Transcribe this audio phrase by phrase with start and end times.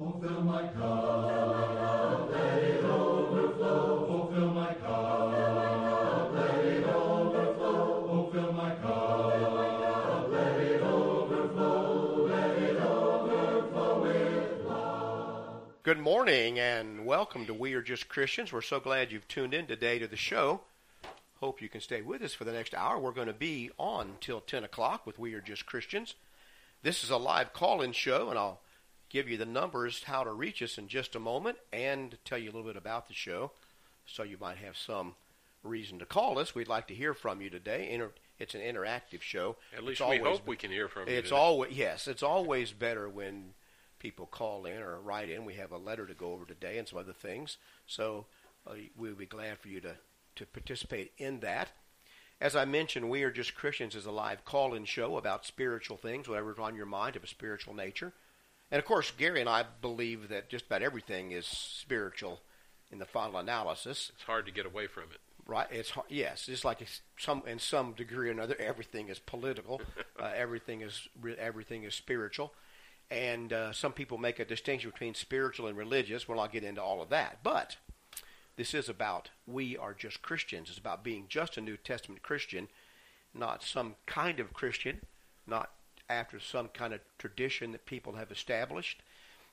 [0.00, 4.52] My cup, let it overflow.
[4.54, 8.30] My cup, let it overflow.
[8.52, 12.26] My cup, let it overflow.
[12.28, 15.72] Let it overflow with love.
[15.82, 18.52] Good morning and welcome to We Are Just Christians.
[18.52, 20.60] We're so glad you've tuned in today to the show.
[21.40, 23.00] Hope you can stay with us for the next hour.
[23.00, 26.14] We're going to be on till 10 o'clock with We Are Just Christians.
[26.84, 28.60] This is a live call in show, and I'll
[29.08, 32.50] give you the numbers how to reach us in just a moment and tell you
[32.50, 33.50] a little bit about the show
[34.06, 35.14] so you might have some
[35.62, 36.54] reason to call us.
[36.54, 37.90] We'd like to hear from you today.
[37.90, 39.56] Inter- it's an interactive show.
[39.76, 41.14] At least It's we always hope we can hear from you.
[41.14, 43.54] it's always yes, it's always better when
[43.98, 45.44] people call in or write in.
[45.44, 47.56] We have a letter to go over today and some other things,
[47.86, 48.26] so
[48.66, 49.96] uh, we'll be glad for you to
[50.36, 51.70] to participate in that.
[52.40, 56.28] As I mentioned, we are just Christians is a live call-in show about spiritual things,
[56.28, 58.12] whatever's on your mind of a spiritual nature.
[58.70, 62.40] And of course, Gary and I believe that just about everything is spiritual
[62.90, 65.20] in the final analysis It's hard to get away from it.
[65.46, 65.66] right?
[65.70, 69.80] It's yes, just like it's some in some degree or another, everything is political,
[70.20, 72.52] uh, everything is everything is spiritual,
[73.10, 76.28] and uh, some people make a distinction between spiritual and religious.
[76.28, 77.76] Well, I'll get into all of that, but
[78.56, 80.68] this is about we are just Christians.
[80.68, 82.68] It's about being just a New Testament Christian,
[83.34, 85.00] not some kind of Christian,
[85.46, 85.70] not
[86.08, 89.02] after some kind of tradition that people have established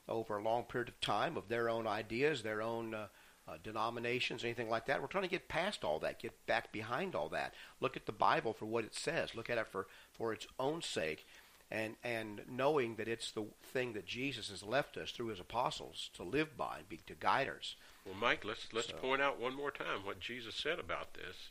[0.08, 3.06] over a long period of time of their own ideas, their own uh,
[3.48, 5.00] uh, denominations, anything like that.
[5.00, 7.54] We're trying to get past all that, get back behind all that.
[7.80, 9.34] Look at the Bible for what it says.
[9.34, 11.26] Look at it for, for its own sake,
[11.70, 16.10] and and knowing that it's the thing that Jesus has left us through his apostles
[16.14, 17.74] to live by, and be to guide us.
[18.04, 21.50] Well, Mike, let's let's So- point out one more time what Jesus said about this.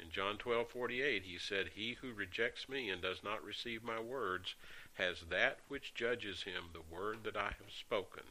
[0.00, 4.54] In John 12:48, he said, "He who rejects me and does not receive my words
[4.94, 6.70] has that which judges him.
[6.72, 8.24] The word that I have spoken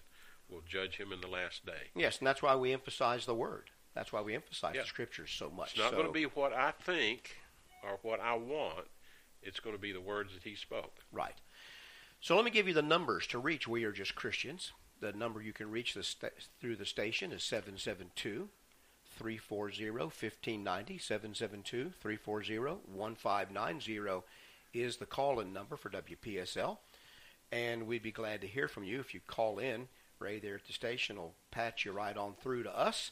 [0.47, 3.69] will judge him in the last day." Yes, and that's why we emphasize the Word.
[3.93, 4.81] That's why we emphasize Yeah.
[4.81, 5.69] the Scriptures so much.
[5.71, 7.37] It's not So- going to be what I think
[7.83, 8.89] or what I want.
[9.41, 11.03] It's going to be the words that he spoke.
[11.11, 11.35] Right.
[12.19, 14.73] So let me give you the numbers to reach We Are Just Christians.
[14.99, 18.49] The number you can reach the sta- through the station is 772
[19.19, 20.97] 340 1590.
[20.97, 22.59] 772 340
[22.95, 24.25] 1590
[24.73, 26.77] is the call in number for WPSL.
[27.51, 29.89] And we'd be glad to hear from you if you call in.
[30.19, 33.11] Ray there at the station will patch you right on through to us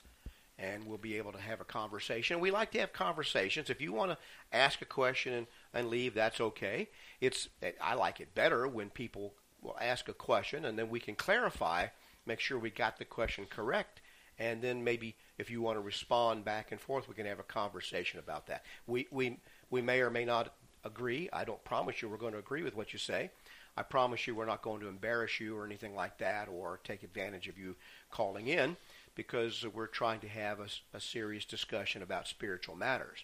[0.60, 2.40] and we'll be able to have a conversation.
[2.40, 3.70] We like to have conversations.
[3.70, 4.18] If you want to
[4.52, 6.90] ask a question and, and leave, that's okay.
[7.22, 7.50] It's
[7.82, 11.88] I like it better when people will ask a question and then we can clarify,
[12.26, 14.02] make sure we got the question correct,
[14.40, 17.44] and then maybe if you want to respond back and forth, we can have a
[17.44, 18.64] conversation about that.
[18.86, 19.40] We we
[19.70, 20.54] we may or may not
[20.84, 21.30] agree.
[21.32, 23.32] I don't promise you we're going to agree with what you say.
[23.76, 27.04] I promise you we're not going to embarrass you or anything like that or take
[27.04, 27.76] advantage of you
[28.10, 28.76] calling in
[29.14, 33.24] because we're trying to have a, a serious discussion about spiritual matters.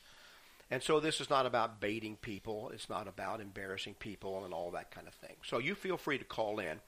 [0.70, 2.72] And so this is not about baiting people.
[2.74, 5.36] It's not about embarrassing people and all that kind of thing.
[5.44, 6.80] So you feel free to call in,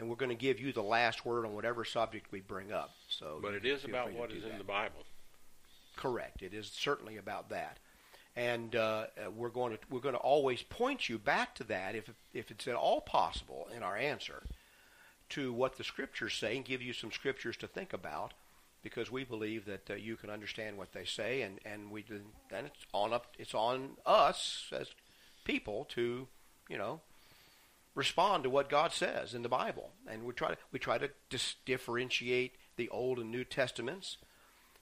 [0.00, 2.90] and we're going to give you the last word on whatever subject we bring up.
[3.08, 5.04] So, But it is about what is to what do is in the Bible.
[5.96, 6.42] Correct.
[6.42, 7.78] It is certainly about that,
[8.34, 11.94] and uh, uh, we're going to we're going to always point you back to that
[11.94, 14.42] if if it's at all possible in our answer
[15.30, 18.32] to what the scriptures say and give you some scriptures to think about
[18.82, 22.02] because we believe that uh, you can understand what they say and and we
[22.50, 24.88] then it's on up it's on us as
[25.44, 26.26] people to
[26.68, 27.00] you know
[28.00, 31.10] respond to what God says in the Bible and we try to we try to
[31.28, 34.16] dis- differentiate the Old and New Testaments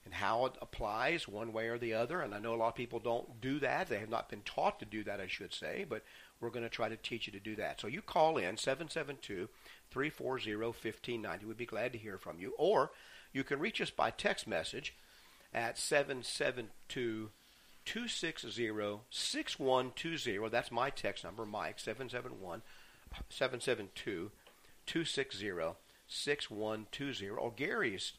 [0.04, 2.20] and how it applies one way or the other.
[2.20, 3.88] And I know a lot of people don't do that.
[3.88, 6.04] They have not been taught to do that, I should say, but
[6.40, 7.80] we're going to try to teach you to do that.
[7.80, 9.48] So you call in 772
[9.90, 11.44] 340 1590.
[11.44, 12.54] We'd be glad to hear from you.
[12.56, 12.92] Or
[13.32, 14.94] you can reach us by text message
[15.52, 17.30] at 772
[17.84, 20.48] 260 6120.
[20.50, 22.62] That's my text number, Mike, 771
[23.28, 24.30] 772
[24.86, 25.50] 260
[26.06, 27.28] 6120.
[27.28, 28.12] Or Gary's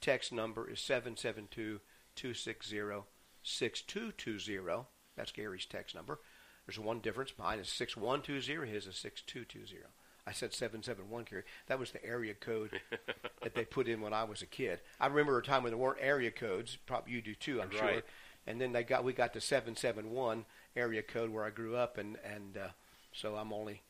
[0.00, 1.80] text number is 772
[2.16, 3.06] 260
[3.42, 4.86] 6220.
[5.16, 6.20] That's Gary's text number.
[6.66, 7.32] There's one difference.
[7.38, 8.70] Mine is 6120.
[8.70, 9.84] His is 6220.
[10.26, 11.44] I said 771, Gary.
[11.68, 12.82] That was the area code
[13.42, 14.80] that they put in when I was a kid.
[15.00, 16.76] I remember a time when there weren't area codes.
[16.84, 18.02] Probably you do too, I'm sure.
[18.46, 20.44] And then they got we got the 771
[20.76, 22.68] area code where I grew up, and and uh,
[23.10, 23.80] so I'm only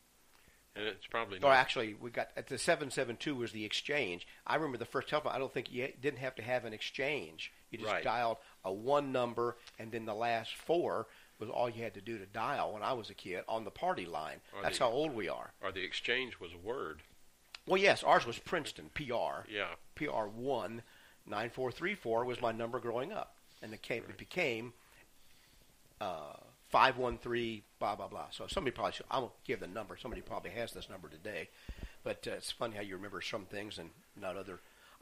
[0.77, 4.27] And it's probably or actually, we got at the seven seven two was the exchange.
[4.47, 5.33] I remember the first telephone.
[5.33, 7.53] I don't think you didn't have to have an exchange.
[7.71, 8.05] You just Right.
[8.05, 11.07] dialed a one number, and then the last four
[11.39, 13.71] was all you had to do to dial when I was a kid on the
[13.71, 14.41] party line.
[14.53, 15.53] Or That's the- how old we are.
[15.61, 17.03] or the exchange was a word.
[17.67, 19.45] Well, yes, ours was Princeton, PR.
[19.49, 19.75] Yeah.
[19.97, 20.83] PR one
[21.27, 24.73] nine four three four was my number growing up, and it came it became
[26.01, 26.37] uh,
[26.69, 28.27] five one three blah blah blah.
[28.31, 29.97] So somebody probably should, I won't give the number.
[29.97, 31.49] Somebody probably has this number today,
[32.05, 34.61] but uh, it's funny how you remember some things and not other.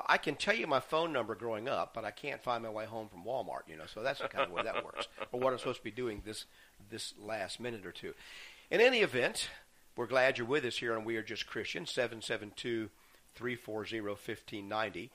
[0.09, 2.85] I can tell you my phone number growing up, but I can't find my way
[2.85, 3.63] home from Walmart.
[3.67, 5.85] You know, so that's the kind of way that works, or what I'm supposed to
[5.85, 6.45] be doing this
[6.91, 8.13] this last minute or two.
[8.71, 9.49] In any event,
[9.97, 12.91] we're glad you're with us here on We Are Just Christians, 772
[13.35, 15.11] 340 1590.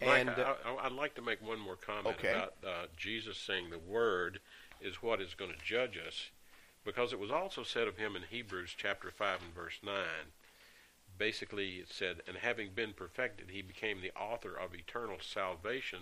[0.00, 2.30] Mike, And, uh, I, I, I'd like to make one more comment Okay.
[2.32, 4.40] about uh, Jesus saying the Word
[4.80, 6.30] is what is going to judge us,
[6.84, 9.94] because it was also said of him in Hebrews chapter 5 and verse 9.
[11.16, 16.00] Basically, it said, And having been perfected, he became the author of eternal salvation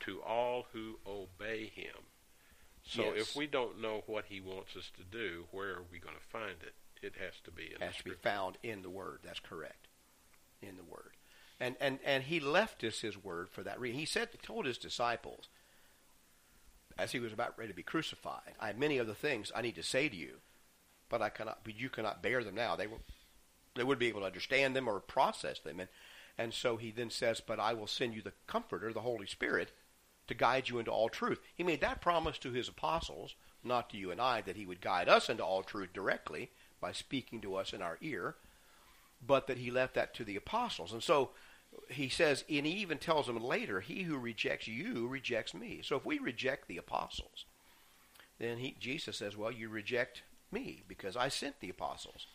[0.00, 2.06] to all who obey him.
[2.84, 3.30] So Yes.
[3.30, 6.20] if we don't know what he wants us to do, where are we going to
[6.20, 6.74] find it?
[7.02, 9.20] It has to be in has the to be found in the Word.
[9.22, 9.88] That's correct,
[10.62, 11.12] in the Word.
[11.60, 13.98] And and and he left us his Word for that reason.
[13.98, 15.48] He said, told his disciples,
[16.98, 19.74] as he was about ready to be crucified, I have many other things I need
[19.76, 20.36] to say to you,
[21.08, 21.60] but I cannot.
[21.64, 22.76] But you cannot bear them now.
[22.76, 23.00] They will.
[23.74, 25.88] They would be able to understand them or process them, and
[26.38, 29.72] and so he then says, "But I will send you the Comforter, the Holy Spirit,
[30.26, 33.96] to guide you into all truth." He made that promise to his apostles, not to
[33.96, 36.50] you and I, that he would guide us into all truth directly
[36.80, 38.36] by speaking to us in our ear,
[39.24, 40.92] but that he left that to the apostles.
[40.92, 41.30] And so
[41.88, 45.80] he says, and he even tells them later, he who rejects you rejects me.
[45.82, 47.44] So if we reject the apostles,
[48.38, 52.26] then he, Jesus says, well, you reject me because I sent the apostles.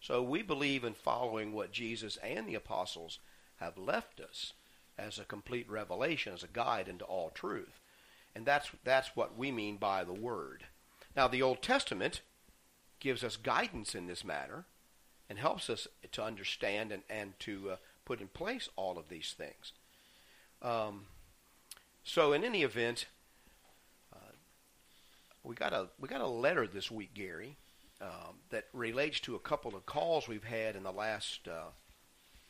[0.00, 3.18] So we believe in following what Jesus and the apostles
[3.56, 4.52] have left us
[4.98, 7.80] as a complete revelation, as a guide into all truth.
[8.34, 10.64] And that's, that's what we mean by the Word.
[11.16, 12.20] Now, the Old Testament
[13.00, 14.64] gives us guidance in this matter
[15.28, 17.76] and helps us to understand and, and to uh,
[18.06, 19.72] put in place all of these things.
[20.62, 21.02] Um,
[22.02, 23.06] so, in any event,
[24.14, 24.32] uh,
[25.44, 27.56] we got a we got a letter this week, Gary,
[28.00, 31.70] um, that relates to a couple of calls we've had in the last uh,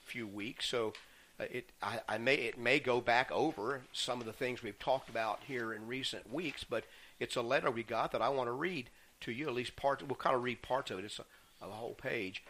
[0.04, 0.68] few weeks.
[0.68, 0.92] So,
[1.40, 4.78] uh, it I, I may it may go back over some of the things we've
[4.78, 6.84] talked about here in recent weeks, but
[7.18, 8.90] it's a letter we got that I want to read
[9.22, 9.48] to you.
[9.48, 10.06] At least part.
[10.06, 11.06] We'll kind of read parts of it.
[11.06, 11.24] It's a,
[11.64, 12.44] a whole page,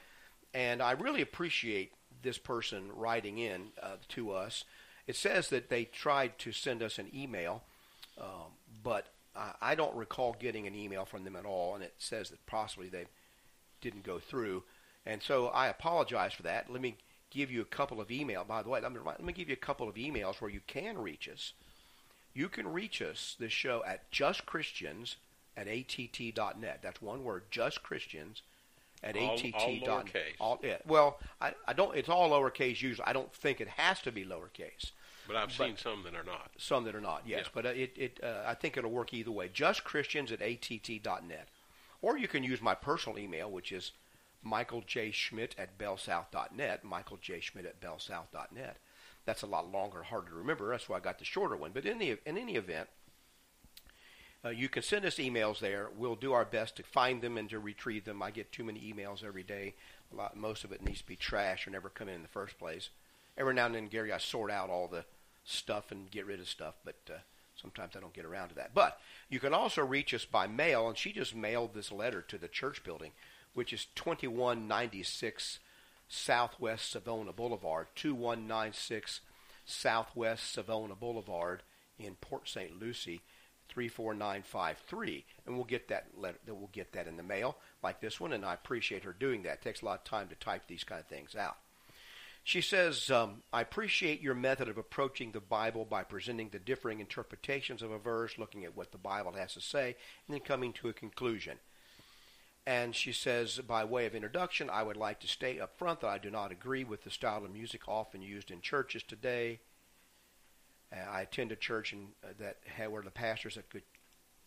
[0.52, 4.64] and I really appreciate this person writing in uh, to us.
[5.06, 7.62] It says that they tried to send us an email,
[8.20, 8.52] um,
[8.82, 12.30] but I, I don't recall getting an email from them at all, and it says
[12.30, 13.06] that possibly they
[13.80, 14.64] didn't go through.
[15.04, 16.70] And so I apologize for that.
[16.70, 16.96] Let me
[17.30, 18.48] give you a couple of emails.
[18.48, 20.60] By the way, let me, let me give you a couple of emails where you
[20.66, 21.52] can reach us.
[22.34, 25.16] You can reach us, this show, at justchristians
[25.56, 26.80] at att.net.
[26.82, 28.42] That's one word, justchristians
[29.06, 29.54] at All- att.
[29.54, 30.34] all dot- lowercase.
[30.40, 30.78] all- yeah.
[30.86, 31.96] Well, I, I don't.
[31.96, 33.06] It's all lowercase usually.
[33.06, 34.92] I don't think it has to be lowercase
[35.26, 36.50] But I've But- seen some that are not.
[36.58, 37.42] some that are not, yes.
[37.44, 37.50] Yeah.
[37.54, 39.48] But uh, it, it uh, I think it'll work either way.
[39.52, 41.48] Just Christians at att.net.
[42.02, 43.92] Or you can use my personal email, which is
[44.42, 45.10] Michael J.
[45.10, 46.84] Schmidt at bellsouth.net.
[46.84, 47.40] Michael J.
[47.40, 48.76] Schmidt at bellsouth.net.
[49.24, 50.70] That's a lot longer, harder to remember.
[50.70, 51.72] That's why I got the shorter one.
[51.72, 52.88] But in, the, in any event,
[54.46, 55.88] uh, you can send us emails there.
[55.96, 58.22] We'll do our best to find them and to retrieve them.
[58.22, 59.74] I get too many emails every day.
[60.12, 62.28] A lot, most of it needs to be trash or never come in in the
[62.28, 62.90] first place.
[63.36, 65.04] Every now and then, Gary, I sort out all the
[65.44, 67.18] stuff and get rid of stuff, but uh,
[67.60, 68.72] sometimes I don't get around to that.
[68.72, 72.38] But you can also reach us by mail, and she just mailed this letter to
[72.38, 73.12] the church building,
[73.54, 75.58] which is 2196
[76.08, 79.20] Southwest Savona Boulevard, 2196
[79.64, 81.62] Southwest Savona Boulevard
[81.98, 82.78] in Port St.
[82.78, 83.22] Lucie,
[83.68, 85.24] 34953.
[85.46, 88.44] And we'll get that letter, we'll get that in the mail like this one, and
[88.44, 89.54] I appreciate her doing that.
[89.54, 91.56] It takes a lot of time to type these kind of things out.
[92.46, 97.00] She says, um, I appreciate your method of approaching the Bible by presenting the differing
[97.00, 99.96] interpretations of a verse, looking at what the Bible has to say,
[100.28, 101.58] and then coming to a conclusion.
[102.64, 106.08] And she says, by way of introduction, I would like to state up front that
[106.08, 109.58] I do not agree with the style of music often used in churches today.
[110.92, 113.82] Uh, I attend a church in, uh, that had where the pastor's a good,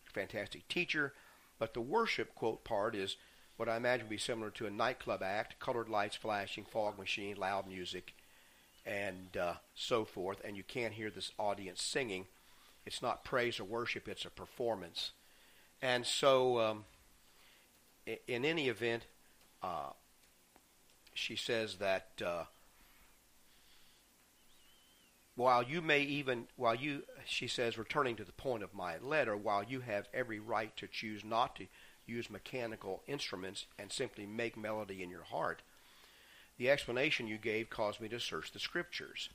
[0.04, 1.12] fantastic teacher,
[1.58, 3.16] but the worship quote part is
[3.56, 7.36] what I imagine would be similar to a nightclub act: colored lights flashing, fog machine,
[7.36, 8.14] loud music,
[8.86, 10.40] and uh, so forth.
[10.44, 12.26] And you can't hear this audience singing.
[12.86, 15.12] It's not praise or worship; it's a performance.
[15.82, 16.84] And so, um,
[18.26, 19.04] in any event,
[19.62, 19.90] uh,
[21.14, 22.22] she says that.
[25.40, 29.36] While you may even while you she says returning to the point of my letter
[29.36, 31.66] while you have every right to choose not to
[32.06, 35.62] use mechanical instruments and simply make melody in your heart
[36.60, 39.30] the explanation you gave caused me to search the scriptures,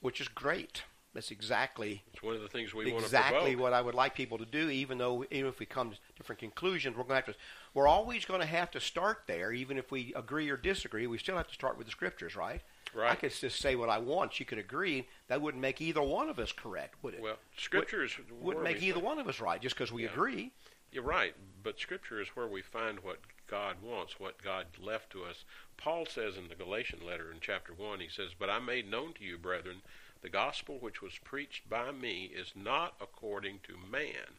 [0.00, 0.82] which is great.
[1.12, 4.38] That's exactly It's one of the things we want exactly what I would like people
[4.38, 4.70] to do.
[4.70, 7.40] Even though, even if we come to different conclusions, we're going to have to.
[7.74, 11.06] We're always going to have to start there, even if we agree or disagree.
[11.06, 12.62] We still have to start with the scriptures, right?
[13.02, 14.32] I could just say what I want.
[14.34, 15.06] She could agree.
[15.28, 17.20] That wouldn't make either one of us correct, would it?
[17.20, 20.10] Well, Scripture is wouldn't make either find- one of us right just because we Yeah.
[20.10, 20.52] agree.
[20.92, 25.24] You're right, but Scripture is where we find what God wants, what God left to
[25.24, 25.44] us.
[25.76, 29.12] Paul says in the Galatian letter in chapter 1, he says, But I made known
[29.14, 29.82] to you, brethren,
[30.22, 34.38] the gospel which was preached by me is not according to man.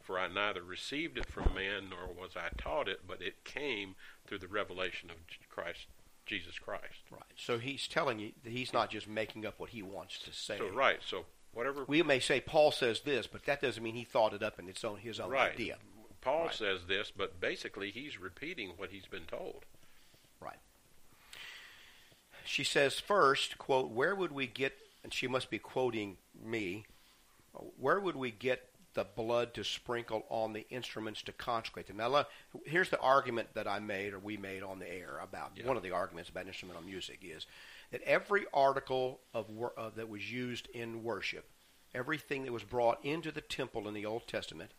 [0.00, 3.94] For I neither received it from man nor was I taught it, but it came
[4.26, 5.16] through the revelation of
[5.50, 5.86] Christ,
[6.28, 7.02] Jesus Christ.
[7.10, 7.22] Right.
[7.36, 10.58] So he's telling you that he's not just making up what he wants to say.
[10.58, 14.04] So right, so whatever We may say Paul says this, but that doesn't mean he
[14.04, 15.52] thought it up in its own his own right.
[15.52, 15.76] idea.
[16.20, 16.54] Paul Right.
[16.54, 19.64] says this, but basically he's repeating what he's been told.
[20.40, 20.58] Right.
[22.44, 26.84] She says first, quote, where would we get and she must be quoting me,
[27.78, 31.98] where would we get the blood to sprinkle on the instruments to consecrate them?
[31.98, 32.26] Now,
[32.64, 35.66] here's the argument that I made or we made on the air about Yeah.
[35.66, 37.46] one of the arguments about instrumental music is
[37.90, 41.48] that every article of wor- uh, that was used in worship,
[41.94, 44.72] everything that was brought into the temple in the Old Testament,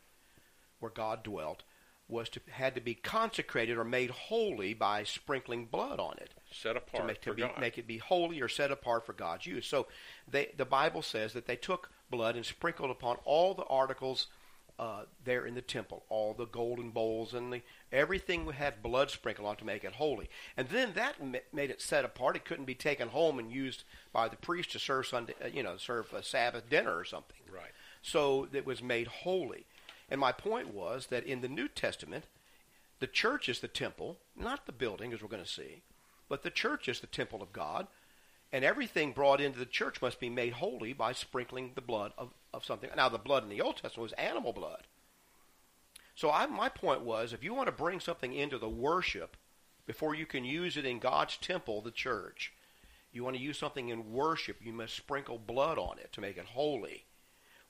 [0.80, 1.63] where God dwelt,
[2.08, 6.75] was to had to be consecrated or made holy by sprinkling blood on it Set
[6.75, 9.68] apart to make to be, make it be holy or set apart for God's use.
[9.68, 9.88] So
[10.29, 14.27] they, the Bible says that they took blood and sprinkled upon all the articles
[14.79, 19.12] uh, there in the temple, all the golden bowls and the everything we had blood
[19.12, 20.29] sprinkled on to make it holy.
[20.56, 21.15] And then that
[21.53, 22.38] made it set apart.
[22.38, 25.63] It couldn't be taken home and used by the priest to serve Sunday, uh, you
[25.63, 27.38] know, serve a Sabbath dinner or something.
[27.51, 27.72] Right.
[28.01, 29.65] So it was made holy.
[30.10, 32.25] And my point was that in the New Testament,
[33.00, 35.82] the church is the temple, not the building, as we're going to see,
[36.29, 37.88] but the church is the temple of God,
[38.51, 42.29] and everything brought into the church must be made holy by sprinkling the blood of,
[42.53, 42.89] of something.
[42.95, 44.83] Now, the blood in the Old Testament was animal blood.
[46.15, 49.38] So I, my point was, if you want to bring something into the worship
[49.86, 52.53] before you can use it in God's temple, the church,
[53.12, 56.38] you want to use something in worship, you must sprinkle blood on it to make
[56.38, 57.05] it holy.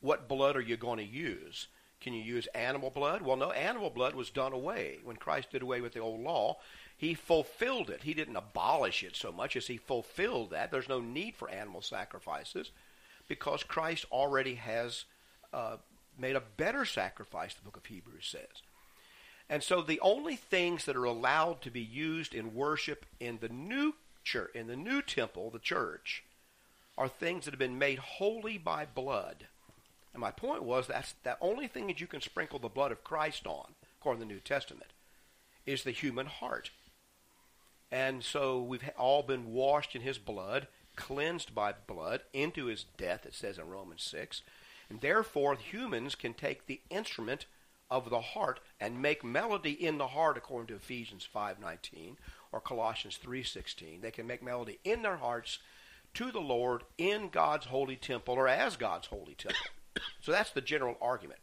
[0.02, 1.68] What blood are you going to use?
[2.02, 3.22] Can you use animal blood?
[3.22, 5.00] Well, no, animal blood was done away.
[5.04, 6.58] When Christ did away with the old law,
[7.00, 8.04] he fulfilled it.
[8.04, 10.70] He didn't abolish it so much as he fulfilled that.
[10.70, 12.72] There's no need for animal sacrifices
[13.30, 15.06] because Christ already has
[15.54, 15.78] uh,
[16.20, 18.64] made a better sacrifice, the book of Hebrews says.
[19.50, 23.48] And so the only things that are allowed to be used in worship in the
[23.48, 23.94] new
[24.26, 26.26] church, in the new temple, the church,
[26.98, 29.46] are things that have been made holy by blood.
[30.12, 33.06] And my point was that's the only thing that you can sprinkle the blood of
[33.06, 33.68] Christ on,
[34.02, 34.92] according to the New Testament,
[35.66, 36.72] is the human heart.
[37.92, 43.26] And so we've all been washed in his blood, cleansed by blood, into his death,
[43.26, 44.42] it says in Romans 6.
[44.90, 47.46] And therefore, humans can take the instrument
[47.90, 52.16] of the heart and make melody in the heart, according to Ephesians 5.19
[52.52, 54.02] or Colossians 3.16.
[54.02, 55.60] They can make melody in their hearts
[56.16, 59.60] to the Lord in God's holy temple or as God's holy temple.
[60.22, 61.40] so that's the general argument.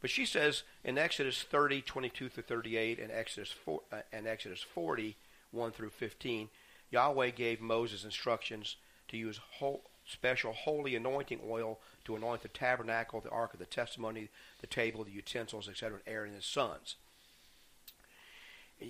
[0.00, 4.62] But she says in Exodus 30, 22 through 38, and Exodus, 4, uh, and Exodus
[4.62, 5.16] 40,
[5.56, 6.48] 1 through 15,
[6.90, 8.76] Yahweh gave Moses instructions
[9.08, 13.66] to use whole, special holy anointing oil to anoint the tabernacle, the ark of the
[13.66, 14.28] testimony,
[14.60, 16.96] the table, the utensils, etc., and Aaron and his sons.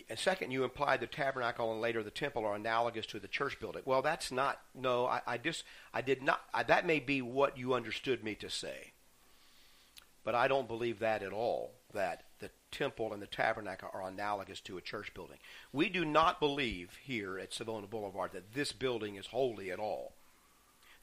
[0.09, 3.61] And second, you implied the tabernacle and later the temple are analogous to the church
[3.61, 3.83] building.
[3.85, 4.61] Well, that's not.
[4.75, 5.63] No, I, I just
[5.95, 6.41] I did not.
[6.53, 8.93] I, that may be what you understood me to say,
[10.25, 11.71] but I don't believe that at all.
[11.95, 12.25] That
[12.71, 15.39] temple and the tabernacle are analogous to a church building.
[15.73, 20.13] We do not believe here at Savona Boulevard that this building is holy at all.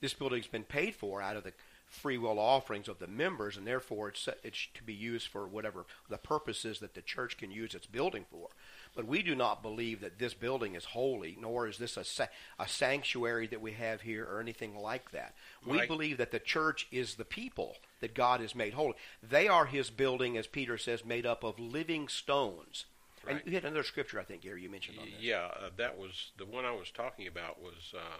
[0.01, 1.53] This building's been paid for out of the
[1.87, 5.85] free will offerings of the members, and therefore it's, it's to be used for whatever
[6.09, 8.49] the purposes that the church can use its building for.
[8.95, 12.27] But we do not believe that this building is holy, nor is this a, sa-
[12.59, 15.33] a sanctuary that we have here or anything like that.
[15.65, 15.87] We Right.
[15.87, 18.93] believe that the church is the people that God has made holy.
[19.23, 22.85] They are his building, as Peter says, made up of living stones.
[23.25, 23.37] Right.
[23.37, 25.15] And you had another scripture, I think, Gary, you mentioned on this.
[25.19, 28.17] Yeah, uh, that was the one I was talking about was uh,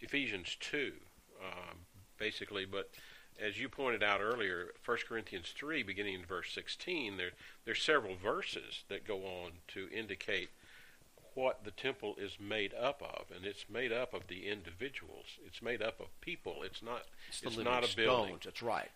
[0.00, 0.94] Ephesians two,
[1.44, 1.78] um,
[2.18, 2.64] basically.
[2.64, 2.90] But
[3.42, 7.30] as you pointed out earlier, 1 Corinthians three, beginning in verse sixteen, there
[7.64, 10.50] there's several verses that go on to indicate
[11.34, 15.38] what the temple is made up of, and it's made up of the individuals.
[15.46, 16.62] It's made up of people.
[16.62, 17.02] It's not.
[17.28, 18.26] It's, the It's, not a building.
[18.28, 18.42] stones.
[18.44, 18.90] That's right.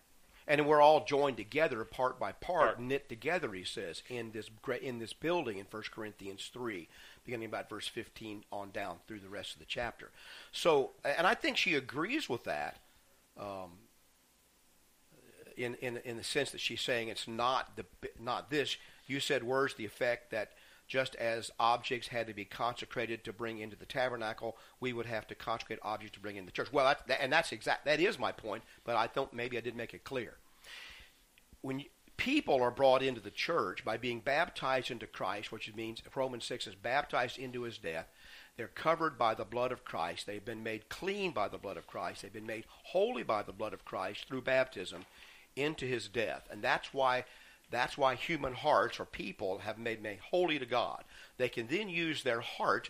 [0.49, 2.79] And we're all joined together, part by part, Part.
[2.79, 3.51] knit together.
[3.51, 4.49] He says in this
[4.81, 6.87] in this building in 1 Corinthians three,
[7.25, 10.09] beginning about verse 15 on down through the rest of the chapter.
[10.53, 12.77] So, and I think she agrees with that.
[13.37, 13.71] Um,
[15.57, 17.85] in, in in the sense that she's saying it's not the
[18.19, 18.77] not this.
[19.07, 20.51] You said words the effect that
[20.87, 25.27] just as objects had to be consecrated to bring into the tabernacle, we would have
[25.27, 26.71] to consecrate objects to bring in the church.
[26.71, 27.85] Well, that, and that's exact.
[27.85, 30.35] That is my point, but I thought maybe I didn't make it clear.
[31.61, 31.83] When
[32.15, 36.67] people are brought into the church by being baptized into Christ, which means Romans six
[36.67, 38.07] is baptized into His death.
[38.55, 40.25] They're covered by the blood of Christ.
[40.25, 42.23] They've been made clean by the blood of Christ.
[42.23, 45.05] They've been made holy by the blood of Christ through baptism
[45.57, 46.47] into his death.
[46.51, 47.25] And that's why
[47.69, 51.03] that's why human hearts or people have made made holy to God.
[51.37, 52.89] They can then use their heart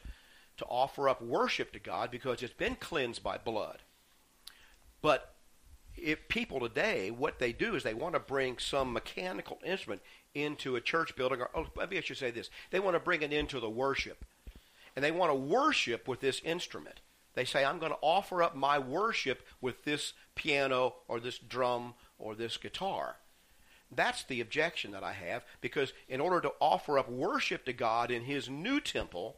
[0.57, 3.79] to offer up worship to God because it's been cleansed by blood.
[5.01, 5.35] But
[5.95, 10.01] if people today, what they do is they want to bring some mechanical instrument
[10.35, 13.21] into a church building, or oh, maybe I should say this: they want to bring
[13.21, 14.25] it into the worship,
[14.95, 17.01] and they want to worship with this instrument.
[17.33, 21.95] They say, "I'm going to offer up my worship with this piano or this drum
[22.17, 23.17] or this guitar.
[23.91, 28.11] That's the objection that I have because in order to offer up worship to God
[28.11, 29.37] in His new temple,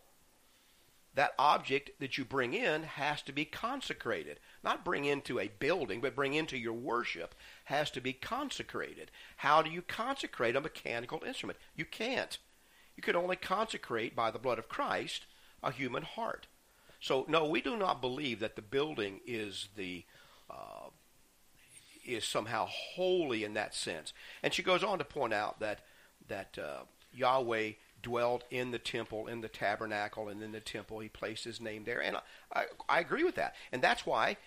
[1.15, 4.39] that object that you bring in has to be consecrated.
[4.63, 9.11] Not bring into a building, but bring into your worship has to be consecrated.
[9.37, 11.59] How do you consecrate a mechanical instrument?
[11.75, 12.37] You can't.
[12.95, 15.25] You can only consecrate by the blood of Christ
[15.63, 16.47] a human heart.
[16.99, 20.03] So, no, we do not believe that the building is the
[20.49, 20.89] uh,
[22.15, 24.13] is somehow holy in that sense.
[24.43, 25.81] And she goes on to point out that
[26.27, 30.99] that uh, Yahweh dwelled in the temple, in the tabernacle, and in the temple.
[30.99, 32.21] He placed his name there, and I,
[32.53, 33.55] I, I agree with that.
[33.71, 34.37] And that's why,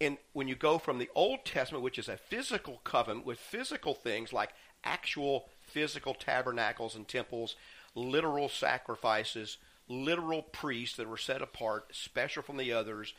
[0.00, 3.94] in when you go from the Old Testament, which is a physical covenant with physical
[3.94, 4.50] things like
[4.84, 7.56] actual physical tabernacles and temples,
[7.94, 13.14] literal sacrifices, literal priests that were set apart, special from the others,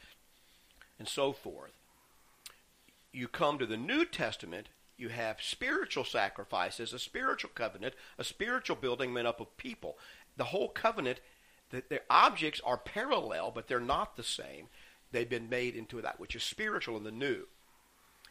[0.99, 1.71] and so forth
[3.13, 4.67] you come to the New Testament,
[4.97, 9.97] you have spiritual sacrifices, a spiritual covenant, a spiritual building made up of people.
[10.35, 11.19] The whole covenant,
[11.69, 14.67] the, the objects are parallel, but they're not the same.
[15.11, 17.47] They've been made into that which is spiritual in the new.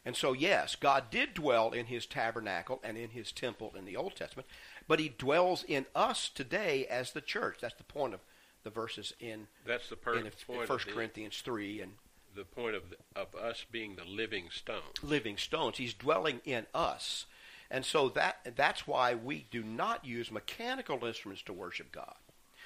[0.05, 3.97] And so, yes, God did dwell in his tabernacle and in his temple in the
[3.97, 4.49] Old Testament,
[4.89, 7.59] but he dwells in us today as the church.
[7.61, 8.21] That's the point of
[8.65, 11.93] the verses in, That's the per- in point 1 Corinthians 3 and
[12.35, 14.93] the point of the, of us being the living stone.
[15.03, 15.79] living stones.
[15.79, 17.27] He's dwelling in us.
[17.71, 22.17] And so that that's why we do not use mechanical instruments to worship God.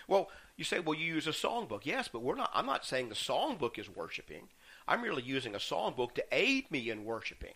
[0.09, 1.83] Well, you say, well, you use a songbook.
[1.85, 4.49] Yes, but we're not I'm not saying the songbook is worshiping.
[4.89, 7.55] I'm merely using a songbook to aid me in worshiping.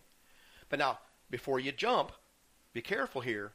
[0.69, 2.11] But now, before you jump,
[2.73, 3.51] be careful here.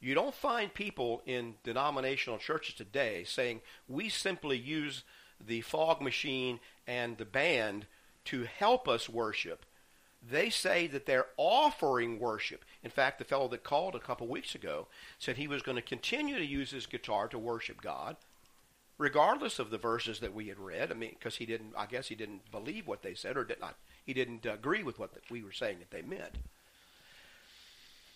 [0.00, 5.02] You don't find people in denominational churches today saying we simply use
[5.44, 7.86] the fog machine and the band
[8.26, 9.64] to help us worship.
[10.30, 12.64] They say that they're offering worship.
[12.82, 15.82] In fact, the fellow that called a couple weeks ago said he was going to
[15.82, 18.16] continue to use his guitar to worship God,
[18.98, 20.90] regardless of the verses that we had read.
[20.90, 23.60] I mean, because he didn't, I guess he didn't believe what they said, or did
[23.60, 26.36] not, he didn't uh, agree with what we were saying that they meant.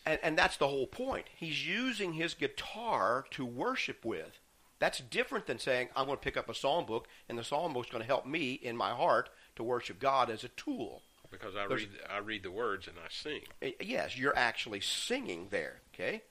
[0.05, 1.27] And, and that's the whole point.
[1.37, 4.39] He's using his guitar to worship with.
[4.83, 7.73] That's different than saying, I'm going to pick up a psalm book, and the psalm
[7.73, 11.03] book's going to help me in my heart to worship God as a tool.
[11.31, 13.43] Because I There's- read I read the words and I sing.
[13.63, 16.23] Eh, Yes, you're actually singing there, okay?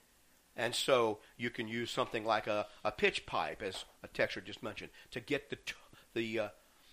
[0.54, 4.62] And so you can use something like a, a pitch pipe, as a texter just
[4.62, 5.72] mentioned, to get the t-
[6.12, 6.48] the uh,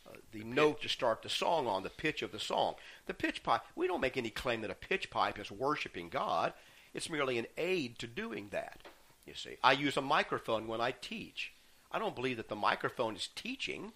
[0.07, 2.75] uh, the note to start the song on, the pitch of the song.
[3.05, 6.53] The pitch pipe, we don't make any claim that a pitch pipe is worshiping God.
[6.93, 8.79] It's merely an aid to doing that.
[9.29, 11.53] You see, I use a microphone when I teach.
[11.91, 13.93] I don't believe that the microphone is teaching.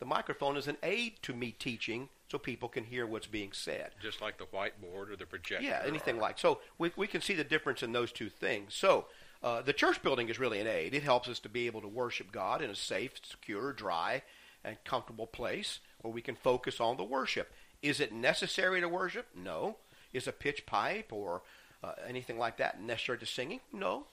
[0.00, 3.92] The microphone is an aid to me teaching so people can hear what's being said.
[4.02, 5.64] Just like the whiteboard or the projector.
[5.64, 6.60] Yeah, anything or- like so.
[6.76, 8.74] We we can see the difference in those two things.
[8.74, 9.06] So
[9.42, 10.94] uh, the church building is really an aid.
[10.94, 14.22] It helps us to be able to worship God in a safe, secure, dry,
[14.62, 17.50] and comfortable place where we can focus on the worship.
[17.82, 19.28] Is it necessary to worship?
[19.34, 19.76] No.
[20.12, 21.40] Is a pitch pipe or
[21.82, 23.60] uh, anything like that necessary to singing?
[23.72, 24.04] No.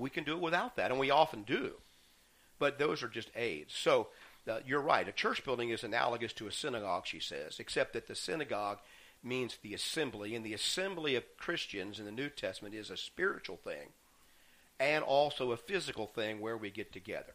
[0.00, 1.72] We can do it without that, and we often do.
[2.58, 3.74] But those are just aids.
[3.74, 4.08] So
[4.48, 5.08] uh, you're right.
[5.08, 8.78] A church building is analogous to a synagogue, she says, except that the synagogue
[9.22, 13.56] means the assembly, and the assembly of Christians in the New Testament is a spiritual
[13.56, 13.88] thing
[14.78, 17.34] and also a physical thing where we get together.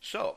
[0.00, 0.36] So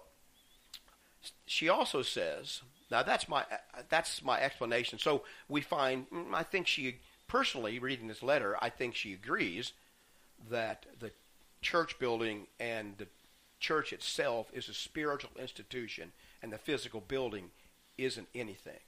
[1.45, 3.45] she also says, now that's my
[3.89, 4.97] that's my explanation.
[4.97, 9.73] So we find, mm, I think she personally reading this letter, I think she agrees
[10.49, 11.11] that the
[11.63, 13.07] church building and the
[13.59, 17.49] church itself is a spiritual institution and the physical building
[17.97, 18.79] isn't anything.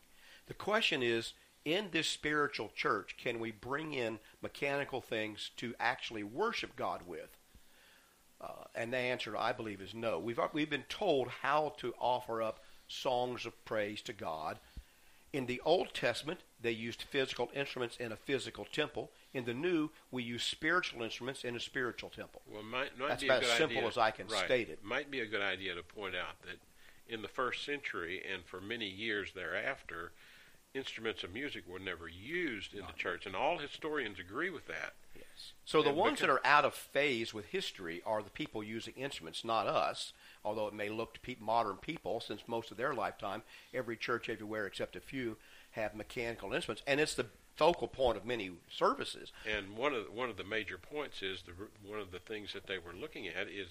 [0.48, 1.34] The question is
[1.64, 7.30] in this spiritual church, can we bring in mechanical things to actually worship God with?
[8.40, 10.20] Uh, and the answer, I believe, is no.
[10.20, 14.60] We've, we've been told how to offer up songs of praise to God.
[15.36, 19.12] In the Old Testament, they used physical instruments in a physical temple.
[19.34, 22.42] In the New, we use spiritual instruments in a spiritual temple.
[22.50, 23.90] Well, might, might That's be about a good as simple idea.
[23.90, 24.46] as I can right.
[24.46, 24.80] state it.
[24.82, 26.56] Might be a good idea to point out that
[27.14, 30.14] in the first century and for many years thereafter,
[30.76, 34.94] instruments of music were never used in the church, and all historians agree with that.
[35.16, 35.54] Yes.
[35.64, 39.46] So the ones that are out of phase with history are the people using instruments,
[39.46, 40.14] not us.
[40.44, 44.30] Although it may look to pe- modern people, since most of their lifetime, every church
[44.30, 45.38] everywhere except a few
[45.72, 49.32] have mechanical instruments, and it's the focal point of many services.
[49.50, 51.54] And one of the, one of the major points is the
[51.88, 53.70] one of the things that they were looking at is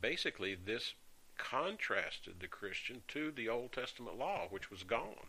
[0.00, 0.94] basically this
[1.36, 5.28] contrasted the Christian to the Old Testament law, which was gone.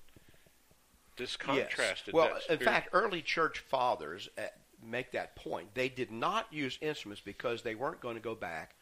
[1.15, 2.13] This contrasted.
[2.13, 2.13] Yes.
[2.13, 4.43] Well, in fact, early church fathers uh,
[4.84, 5.73] make that point.
[5.76, 8.76] They did not use instruments because they weren't going to go back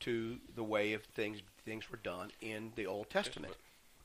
[0.00, 3.54] to the way of things things were done in the Old Testament.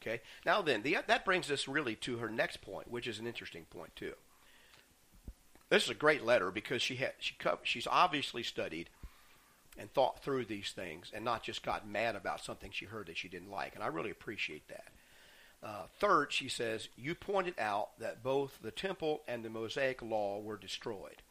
[0.02, 0.22] Okay.
[0.46, 3.66] Now then, the, that brings us really to her next point, which is an interesting
[3.70, 4.14] point too.
[5.70, 8.90] This is a great letter because she had she she's obviously studied
[9.78, 13.18] and thought through these things and not just got mad about something she heard that
[13.18, 14.86] she didn't like, and I really appreciate that.
[15.66, 20.40] Uh, third, she says, you pointed out that both the temple and the Mosaic law
[20.40, 21.24] were destroyed.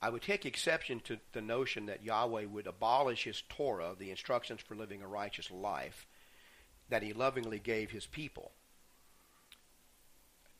[0.00, 4.60] I would take exception to the notion that Yahweh would abolish his Torah, the instructions
[4.60, 6.06] for living a righteous life,
[6.90, 8.52] that he lovingly gave his people.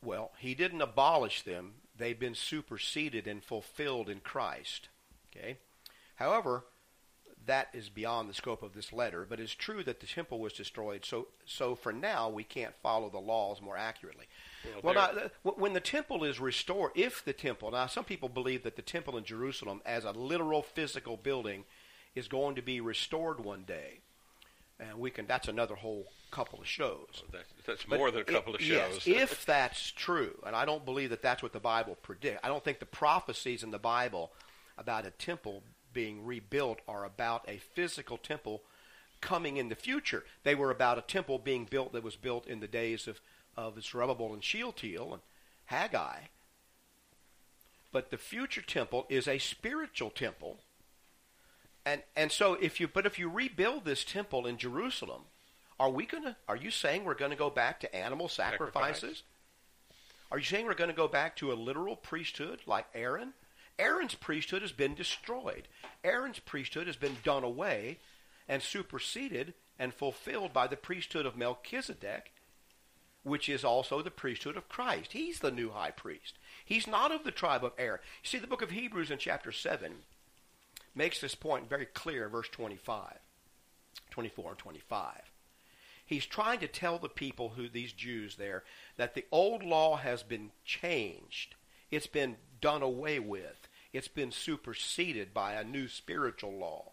[0.04, 1.74] Well, he didn't abolish them.
[1.96, 4.88] They've been superseded and fulfilled in Christ.
[5.30, 5.58] Okay?
[6.16, 6.64] However,
[7.46, 10.52] that is beyond the scope of this letter, but it's true that the temple was
[10.52, 11.04] destroyed.
[11.04, 14.26] So, so for now, we can't follow the laws more accurately.
[14.82, 18.62] Well, there- now, when the temple is restored, if the temple, now some people believe
[18.62, 21.64] that the temple in Jerusalem, as a literal physical building,
[22.14, 24.00] is going to be restored one day,
[24.78, 25.26] and we can.
[25.26, 27.22] That's another whole couple of shows.
[27.32, 29.06] That, that's But more than a couple of shows.
[29.06, 32.40] Yes, if that's true, and I don't believe that that's what the Bible predicts.
[32.44, 34.32] I don't think the prophecies in the Bible
[34.76, 38.62] about a temple being rebuilt are about a physical temple
[39.20, 40.24] coming in the future.
[40.42, 43.20] They were about a temple being built that was built in the days of,
[43.56, 45.22] of Zerubbabel and Shealtiel and
[45.66, 46.18] Haggai.
[47.92, 50.58] But the future temple is a spiritual temple.
[51.84, 55.22] And and so if you but if you rebuild this temple in Jerusalem,
[55.80, 59.00] are we to are you saying we're going to go back to animal sacrifices?
[59.00, 59.22] Sacrifice.
[60.30, 63.34] Are you saying we're going to go back to a literal priesthood like Aaron?
[63.78, 65.68] Aaron's priesthood has been destroyed.
[66.04, 67.98] Aaron's priesthood has been done away
[68.48, 72.32] and superseded and fulfilled by the priesthood of Melchizedek,
[73.22, 75.12] which is also the priesthood of Christ.
[75.12, 76.38] He's the new high priest.
[76.64, 78.00] He's not of the tribe of Aaron.
[78.22, 79.94] You see, the book of Hebrews in chapter 7
[80.94, 83.18] makes this point very clear verse 25,
[84.10, 85.32] 24 and 25.
[86.04, 88.64] He's trying to tell the people who these Jews there
[88.96, 91.54] that the old law has been changed.
[91.90, 93.61] It's been done away with.
[93.92, 96.92] It's been superseded by a new spiritual law.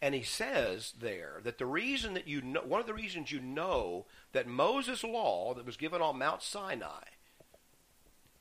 [0.00, 3.40] And he says there that the reason that you know, one of the reasons you
[3.40, 7.04] know that Moses' law that was given on Mount Sinai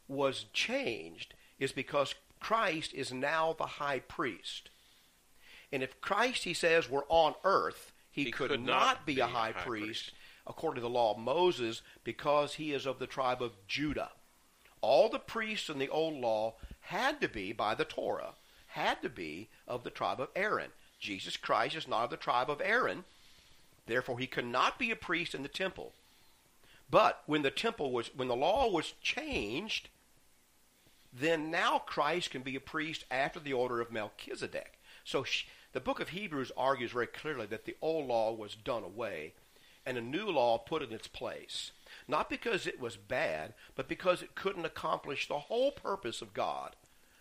[0.08, 4.70] was changed is because Christ is now the high priest.
[5.72, 9.16] And if Christ, he says, were on earth, he, He could, could not, not be,
[9.16, 10.12] be a high, high priest, priest.
[10.48, 14.12] according to the law of Moses because he is of the tribe of Judah.
[14.82, 18.34] All the priests in the old law had to be by the Torah,
[18.68, 20.72] had to be of the tribe of Aaron.
[21.00, 23.06] Jesus Christ is not of the tribe of Aaron,
[23.88, 25.94] therefore he could not be a priest in the temple.
[26.90, 29.88] But when the temple was when the law was changed,
[31.14, 34.78] then now Christ can be a priest after the order of Melchizedek.
[35.04, 38.84] So sh- the book of Hebrews argues very clearly that the old law was done
[38.84, 39.34] away
[39.86, 41.72] and a new law put in its place.
[42.08, 46.76] Not because it was bad, but because it couldn't accomplish the whole purpose of God,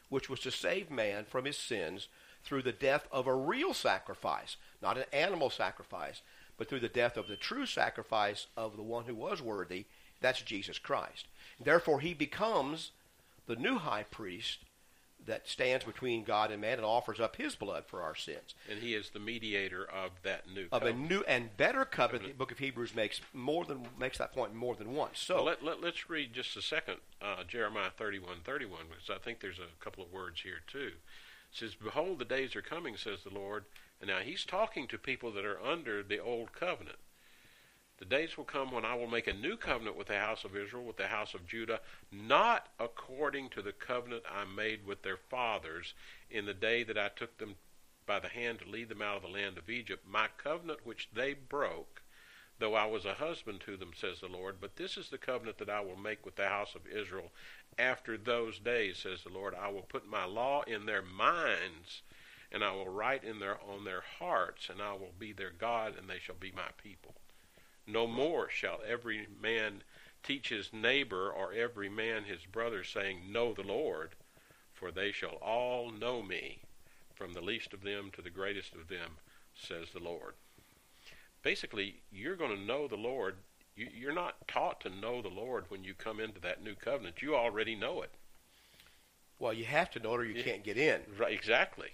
[0.09, 2.09] which was to save man from his sins
[2.43, 6.23] through the death of a real sacrifice, not an animal sacrifice,
[6.57, 9.87] but through the death of the true sacrifice of the one who was worthy,
[10.21, 11.27] that's Jesus Christ.
[11.59, 12.93] Therefore, he becomes
[13.47, 14.59] the new high priest
[15.27, 18.55] that stands between God and man and offers up his blood for our sins.
[18.71, 22.35] and he is the mediator of that new Of a new and better covenant, the
[22.35, 25.19] book of Hebrews makes more than makes that point more than once.
[25.21, 29.19] So Well, let, let, let's read just a second uh, Jeremiah 31 31, because I
[29.19, 30.93] think there's a couple of words here too
[31.53, 33.65] It says, Behold, the days are coming, says the Lord.
[34.01, 36.97] And now he's talking to people that are under the old covenant.
[38.01, 40.57] The days will come when I will make a new covenant with the house of
[40.57, 45.19] Israel, with the house of Judah, not according to the covenant I made with their
[45.19, 45.93] fathers
[46.31, 47.57] in the day that I took them
[48.07, 51.11] by the hand to lead them out of the land of Egypt, my covenant which
[51.13, 52.01] they broke,
[52.59, 54.57] though I was a husband to them, says the Lord.
[54.63, 57.31] But this is the covenant that I will make with the house of Israel
[57.79, 59.55] after those days, says the Lord.
[59.55, 62.01] I will put my law in their minds,
[62.51, 65.99] and I will write in their on their hearts, and I will be their God,
[65.99, 67.15] and they shall be my people.
[67.93, 69.83] No more shall every man
[70.23, 74.11] teach his neighbor or every man his brother, saying, Know the Lord,
[74.73, 76.61] for they shall all know me,
[77.15, 79.19] from the least of them to the greatest of them,
[79.55, 80.35] says the Lord.
[81.43, 83.37] Basically, you're going to know the Lord.
[83.77, 87.23] You, are not taught to know the Lord when you come into that new covenant.
[87.23, 88.11] You already know it.
[89.39, 90.43] Well, you have to know it or you yeah.
[90.43, 91.01] can't get in.
[91.19, 91.89] Right, exactly.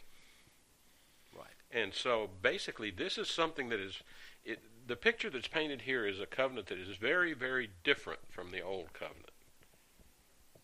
[1.36, 1.46] Right.
[1.70, 4.02] And so basically, this is something that is
[4.44, 8.50] it, the picture that's painted here is a covenant that is very, very different from
[8.50, 9.30] the old covenant.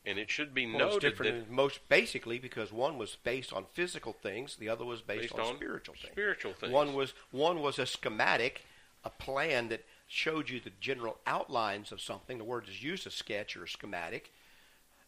[0.04, 3.66] And it should be well, noted different that most basically because one was based on
[3.72, 6.12] physical things, the other was based, based on, on, spiritual things.
[6.12, 6.72] Spiritual things.
[6.72, 8.64] One was one was a schematic,
[9.04, 12.38] a plan that showed you the general outlines of something.
[12.38, 14.32] The word is used, a sketch or a schematic,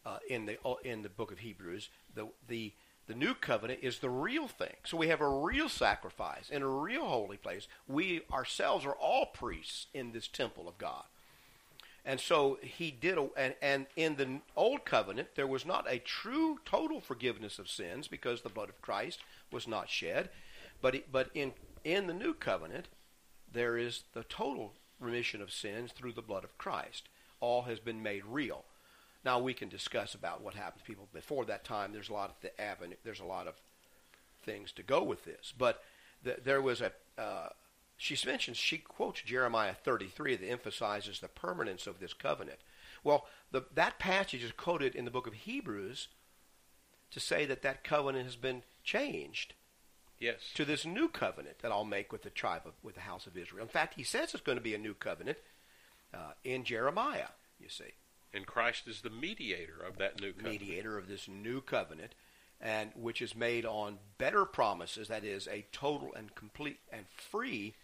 [0.05, 1.89] uh, in the uh, in the book of Hebrews.
[2.15, 2.71] The the
[3.07, 4.75] the new covenant is the real thing.
[4.83, 7.67] So we have a real sacrifice in a real holy place.
[7.87, 11.03] We ourselves are all priests in this temple of God.
[12.03, 16.59] And so he did, and, and in the old covenant, there was not a true
[16.63, 20.29] total forgiveness of sins because the blood of Christ was not shed.
[20.81, 22.87] But, but in, in the new covenant,
[23.51, 27.09] there is the total remission of sins through the blood of Christ.
[27.39, 28.65] All has been made real.
[29.25, 31.91] Now we can discuss about what happened to people before that time.
[31.91, 32.95] There's a lot of the avenue.
[33.03, 33.55] There's a lot of
[34.45, 35.83] things to go with this, but
[36.23, 36.91] the, there was a.
[37.17, 37.49] Uh,
[37.97, 42.59] she mentions she quotes Jeremiah 33 that emphasizes the permanence of this covenant.
[43.03, 46.09] Well, the, that passage is quoted in the book of Hebrews
[47.11, 49.53] to say that that covenant has been changed.
[50.19, 50.51] Yes.
[50.55, 53.37] To this new covenant that I'll make with the tribe of, with the house of
[53.37, 53.63] Israel.
[53.63, 55.37] In fact, he says it's going to be a new covenant
[56.13, 57.29] uh, in Jeremiah.
[57.59, 57.93] You see.
[58.35, 60.61] And Christ is the mediator of that new covenant.
[60.61, 62.15] Mediator of this new covenant,
[62.59, 67.75] and which is made on better promises, that is, a total and complete and free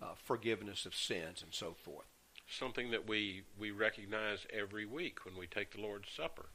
[0.00, 2.06] uh, forgiveness of sins and so forth.
[2.48, 6.46] Something that we, we recognize every week when we take the Lord's Supper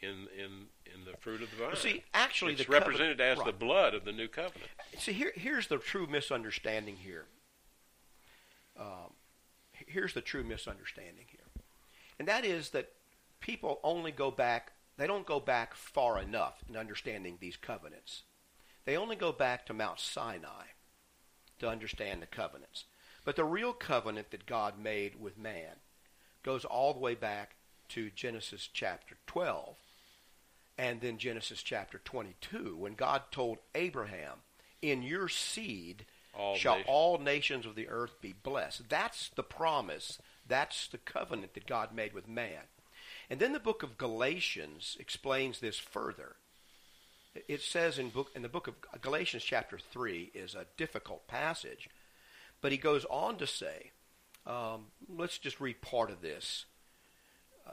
[0.00, 1.68] in in in the fruit of the vine.
[1.68, 3.46] Well, see, actually, it's the represented covenant, as right.
[3.46, 4.70] the blood of the new covenant.
[4.98, 7.26] See, here here's the true misunderstanding here.
[8.78, 9.12] Um,
[9.72, 11.35] here's the true misunderstanding here.
[12.18, 12.92] And that is that
[13.40, 18.22] people only go back, they don't go back far enough in understanding these covenants.
[18.84, 20.66] They only go back to Mount Sinai
[21.58, 22.84] to understand the covenants.
[23.24, 25.80] But the real covenant that God made with man
[26.42, 27.56] goes all the way back
[27.88, 29.76] to Genesis chapter 12
[30.78, 34.38] and then Genesis chapter 22 when God told Abraham,
[34.82, 36.88] In your seed all shall nations.
[36.88, 38.88] all nations of the earth be blessed.
[38.88, 42.62] That's the promise that's the covenant that God made with man.
[43.28, 46.36] And then the book of Galatians explains this further.
[47.48, 51.88] It says in book in the book of Galatians chapter three is a difficult passage,
[52.60, 53.90] but he goes on to say,
[54.46, 56.64] um, let's just read part of this.
[57.66, 57.72] Uh,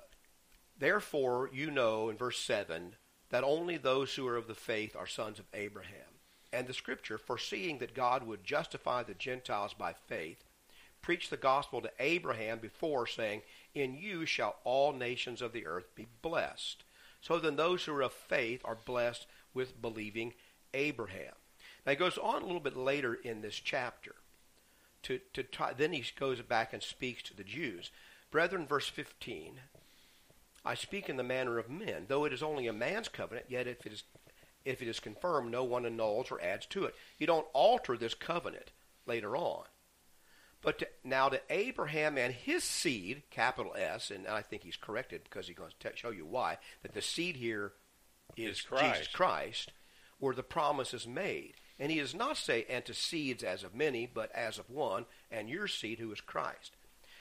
[0.77, 2.95] Therefore, you know in verse seven
[3.29, 6.19] that only those who are of the faith are sons of Abraham.
[6.51, 10.43] And the scripture, foreseeing that God would justify the Gentiles by faith,
[11.04, 13.44] preached the gospel to Abraham before, saying,
[13.76, 16.84] In you shall all nations of the earth be blessed.
[17.22, 20.34] So then those who are of faith are blessed with believing
[20.74, 21.34] Abraham.
[21.86, 24.16] Now he goes on a little bit later in this chapter.
[25.04, 25.46] To, to
[25.78, 27.92] then he goes back and speaks to the Jews.
[28.32, 29.60] Brethren, verse 15,
[30.66, 33.68] I speak in the manner of men, though it is only a man's covenant, yet
[33.68, 34.04] if it is,
[34.63, 36.96] if it is confirmed, no one annuls or adds to it.
[37.20, 38.72] You don't alter this covenant
[39.06, 39.66] later on.
[40.63, 45.21] But to, now to Abraham and his seed, capital S, and I think he's corrected
[45.26, 47.73] because he's going to show you why, that the seed here
[48.38, 48.99] is Christ.
[48.99, 49.71] Jesus Christ,
[50.19, 51.56] where the promise is made.
[51.80, 55.06] And he does not say, and to seeds as of many, but as of one,
[55.30, 56.71] and your seed who is Christ.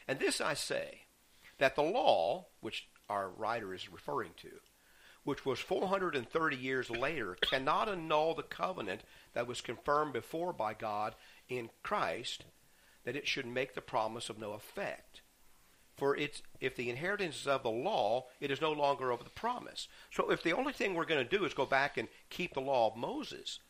[0.07, 1.03] And this I say,
[1.59, 4.51] that the law, which our writer is referring to,
[5.25, 9.03] which was 430 years later, cannot annul the covenant
[9.35, 11.15] that was confirmed before by God
[11.49, 12.45] in Christ
[13.05, 15.23] that it should make the promise of no effect.
[15.97, 19.31] For it's if the inheritance is of the law, it is no longer of the
[19.31, 19.89] promise.
[20.11, 22.61] So if the only thing we're going to do is go back and keep the
[22.61, 23.61] law of Moses,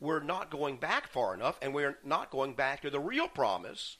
[0.00, 3.96] we're not going back far enough, and we're not going back to the real promise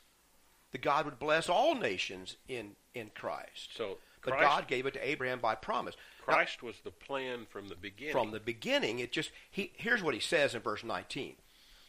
[0.72, 3.76] that God would bless all nations in in Christ.
[3.76, 5.96] So but God gave it to Abraham by promise.
[6.26, 8.12] Now, Christ was the plan from the beginning.
[8.12, 11.36] from the beginning, it just he here's what he says in verse 19.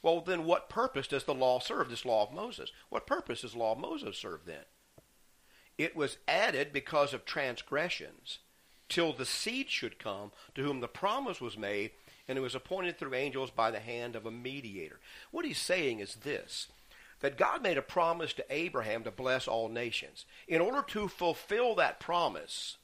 [0.06, 1.89] Well, then what purpose does the law serve?
[1.89, 2.72] This law of Moses.
[2.89, 4.65] What purpose does the law of Moses serve then?
[5.80, 8.38] It was added because of transgressions,
[8.88, 11.89] till the seed should come, to whom the promise was made,
[12.28, 15.00] and it was appointed through angels by the hand of a mediator.
[15.32, 16.68] What he's saying is this
[17.22, 20.26] that God made a promise to Abraham to bless all nations.
[20.48, 22.78] In order to fulfill that promise,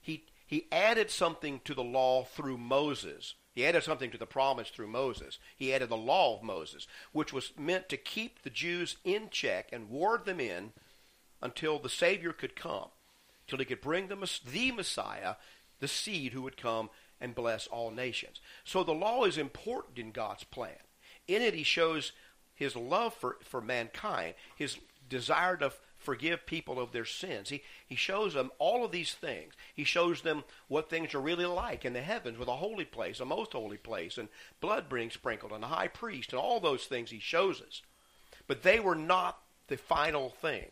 [0.00, 3.34] he, he added something to the law through Moses.
[3.58, 5.40] He added something to the promise through Moses.
[5.56, 9.70] He added the law of Moses, which was meant to keep the Jews in check
[9.72, 10.70] and ward them in
[11.42, 12.90] until the Savior could come,
[13.48, 15.34] till he could bring the, the Messiah,
[15.80, 16.88] the seed who would come
[17.20, 18.40] and bless all nations.
[18.62, 20.78] So the law is important in God's plan.
[21.26, 22.12] In it, he shows
[22.54, 25.72] his love for, for mankind, his desire to
[26.08, 27.50] forgive people of their sins.
[27.50, 29.52] He, he shows them all of these things.
[29.74, 33.20] He shows them what things are really like in the heavens with a holy place,
[33.20, 36.86] a most holy place, and blood being sprinkled, and a high priest, and all those
[36.86, 37.82] things he shows us.
[38.46, 40.70] But they were not the final thing.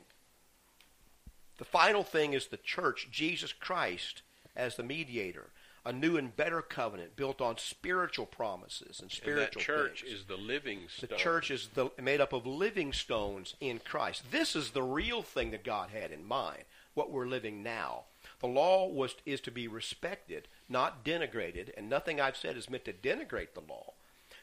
[1.58, 4.22] The final thing is the church, Jesus Christ
[4.56, 5.50] as the mediator,
[5.86, 10.20] a new and better covenant built on spiritual promises and and spiritual that church things.
[10.20, 11.08] is the living Stone.
[11.10, 14.24] The church is the, made up of living stones in Christ.
[14.32, 18.04] This is the real thing that God had in mind, what we're living now.
[18.40, 22.84] The law was is to be respected, not denigrated, and nothing I've said is meant
[22.86, 23.94] to denigrate the law,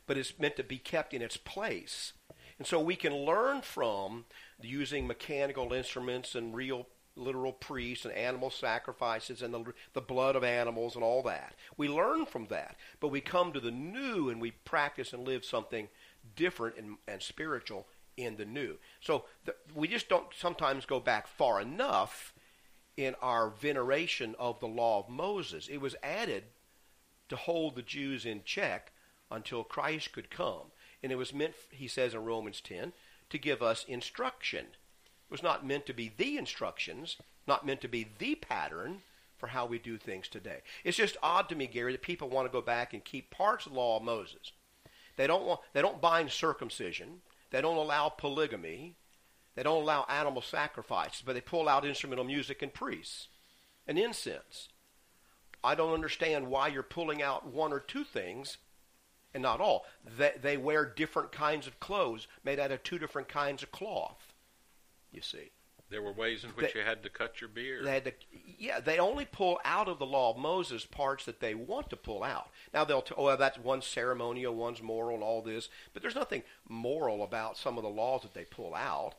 [0.08, 2.14] but it's meant to be kept in its place.
[2.58, 4.26] And so we can learn from
[4.62, 10.44] using mechanical instruments and real literal priests and animal sacrifices and the, the blood of
[10.44, 11.54] animals and all that.
[11.78, 15.46] We learn from that, but we come to the new and we practice and live
[15.46, 15.90] something
[16.36, 18.78] different and, and spiritual in the new.
[19.02, 22.34] So the, we just don't sometimes go back far enough
[22.98, 25.68] in our veneration of the law of Moses.
[25.68, 26.46] It was added
[27.30, 28.92] to hold the Jews in check
[29.32, 30.72] until Christ could come.
[31.02, 32.94] And it was meant, he says in Romans 10,
[33.30, 34.68] to give us instruction.
[35.34, 37.18] Was not meant to be the instructions,
[37.48, 39.02] not meant to be the pattern
[39.36, 40.60] for how we do things today.
[40.84, 43.66] It's just odd to me, Gary, that people want to go back and keep parts
[43.66, 44.52] of the law of Moses.
[45.18, 47.22] They don't want they don't bind circumcision.
[47.50, 48.94] They don't allow polygamy.
[49.56, 53.28] They don't allow animal sacrifices, but they pull out instrumental music and priests
[53.88, 54.70] and incense.
[55.64, 58.58] I don't understand why you're pulling out one or two things
[59.34, 59.86] and not all.
[60.06, 64.33] They, they wear different kinds of clothes made out of two different kinds of cloth.
[65.14, 65.52] You see.
[65.90, 67.86] There were ways in which They- you had to cut your beard.
[67.86, 68.14] They had to,
[68.58, 71.96] yeah, they only pull out of the law of Moses parts that they want to
[71.96, 72.50] pull out.
[72.74, 76.16] Now they'll, t- oh, well, that's one's ceremonial, one's moral, and all this, but there's
[76.16, 79.14] nothing moral about some of the laws that they pull out.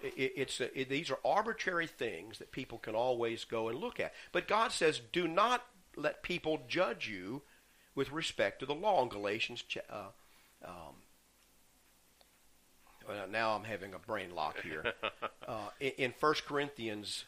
[0.00, 3.98] It, it's a, it, these are arbitrary things that people can always go and look
[3.98, 4.14] at.
[4.30, 7.42] But God says, do not let people judge you
[7.96, 9.64] with respect to the law in Galatians.
[9.90, 10.10] Uh,
[10.64, 10.94] um,
[13.30, 14.92] now I'm having a brain lock here.
[15.48, 17.24] uh, in, 1 Corinthians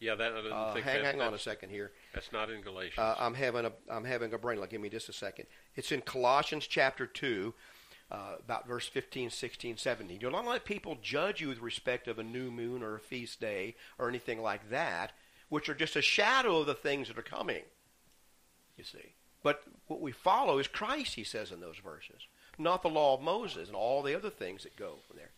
[0.00, 1.92] yeah, that I didn't uh, think hang, that, hang on a second here.
[2.12, 2.98] that's not in Galatians.
[2.98, 4.70] Uh, I'm having a I'm having a brain lock.
[4.70, 5.46] Give me just a second.
[5.76, 7.54] It's in Colossians chapter two,
[8.10, 10.20] uh, about verse 15, 16, 17.
[10.20, 13.40] You don't let people judge you with respect of a new moon or a feast
[13.40, 15.12] day or anything like that,
[15.48, 17.62] which are just a shadow of the things that are coming.
[18.76, 21.14] You see, but what we follow is Christ.
[21.14, 22.26] He says in those verses,
[22.58, 25.30] not the law of Moses and all the other things that go from there.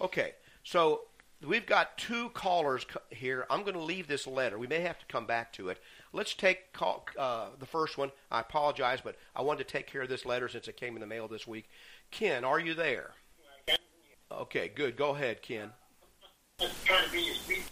[0.00, 1.02] Okay, so
[1.46, 3.46] we've got two callers here.
[3.50, 4.58] I'm going to leave this letter.
[4.58, 5.78] We may have to come back to it.
[6.12, 8.10] Let's take call, uh, the first one.
[8.30, 11.00] I apologize, but I wanted to take care of this letter since it came in
[11.00, 11.68] the mail this week.
[12.10, 13.10] Ken, are you there?
[14.30, 14.96] Okay, good.
[14.96, 15.70] Go ahead, Ken.
[16.60, 17.70] Just trying to be as brief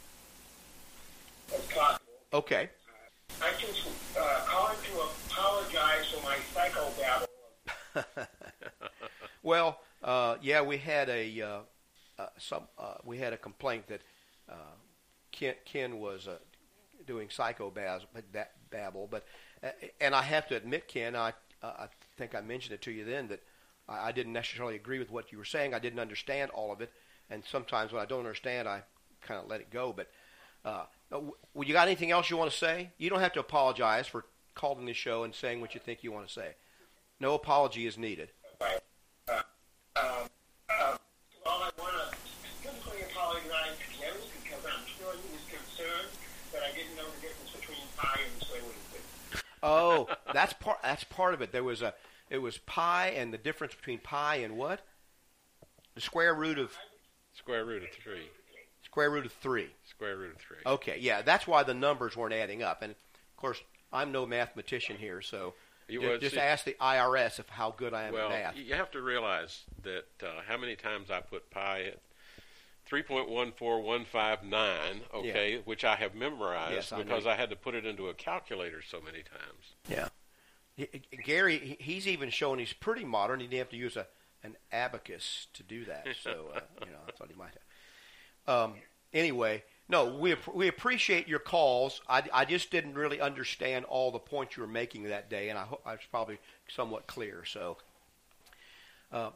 [1.55, 2.05] as possible.
[2.33, 2.68] Okay.
[3.40, 3.87] I just
[4.18, 5.00] uh, calling to
[5.31, 7.26] apologize for my psychobabble.
[9.42, 11.58] Well, uh, yeah, we had a uh,
[12.19, 14.00] uh, some uh, we had a complaint that
[14.48, 14.75] uh,
[15.33, 16.38] Ken, Ken was uh,
[17.06, 18.06] doing psychobabble,
[18.71, 19.25] babble, but
[20.00, 23.29] and I have to admit, Ken, I I think I mentioned it to you then
[23.29, 23.42] that
[23.88, 25.75] I, I didn't necessarily agree with what you were saying.
[25.75, 26.92] I didn't understand all of it,
[27.31, 28.83] and sometimes when I don't understand, I
[29.23, 29.92] kind of let it go.
[29.92, 30.08] But
[30.64, 30.85] uh,
[31.56, 32.90] you got anything else you want to say?
[32.98, 36.12] You don't have to apologize for calling the show and saying what you think you
[36.12, 36.54] want to say.
[37.21, 38.31] No apology is needed.
[38.60, 38.81] Right.
[39.29, 39.42] Uh,
[39.96, 40.29] um,
[40.69, 40.96] uh,
[41.44, 42.16] well, I want to
[42.60, 45.42] specifically apologize to Jerry because I'm sure he was
[50.33, 50.79] that's part.
[50.83, 51.52] That's part of it.
[51.52, 51.94] There was a.
[52.31, 54.81] It was pi, and the difference between pi and what?
[55.94, 56.73] The square root of
[57.35, 58.29] Square root of three.
[58.85, 59.71] square root of three.
[59.88, 60.56] Square root of three.
[60.67, 62.83] Okay, yeah, that's why the numbers weren't adding up.
[62.83, 63.60] And of course,
[63.92, 65.54] I'm no mathematician here, so
[65.88, 68.56] You would just see- ask the IRS of how good I am well, at math.
[68.56, 71.98] you have to realize that uh, how many times I put pi at
[72.92, 77.86] 3.14159, okay, which I have memorized Yes, I because you- I had to put it
[77.86, 79.72] into a calculator so many times.
[79.88, 80.08] Yeah.
[80.76, 83.40] He- he- Gary, he's even shown he's pretty modern.
[83.40, 84.06] He didn't have to use a
[84.44, 86.04] an abacus to do that.
[86.20, 87.52] So uh, you know, I thought he might
[88.46, 88.70] have.
[88.72, 88.74] Um,
[89.12, 92.00] anyway, no, we ap- we appreciate your calls.
[92.08, 95.56] I, I just didn't really understand all the points you were making that day, and
[95.58, 96.38] I hope I was probably
[96.68, 97.44] somewhat clear.
[97.44, 97.76] So
[99.12, 99.30] The,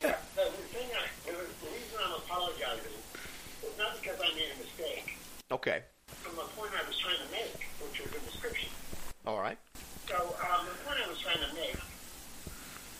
[0.00, 0.12] the
[0.44, 2.98] thing I, the, the reason I'm apologizing
[3.62, 5.16] is not because I made a mistake,
[5.52, 5.82] okay,
[6.22, 8.68] from the point I was trying to make, which was in the scripture.
[9.26, 9.58] all right,
[10.08, 11.78] So um, the point I was trying to make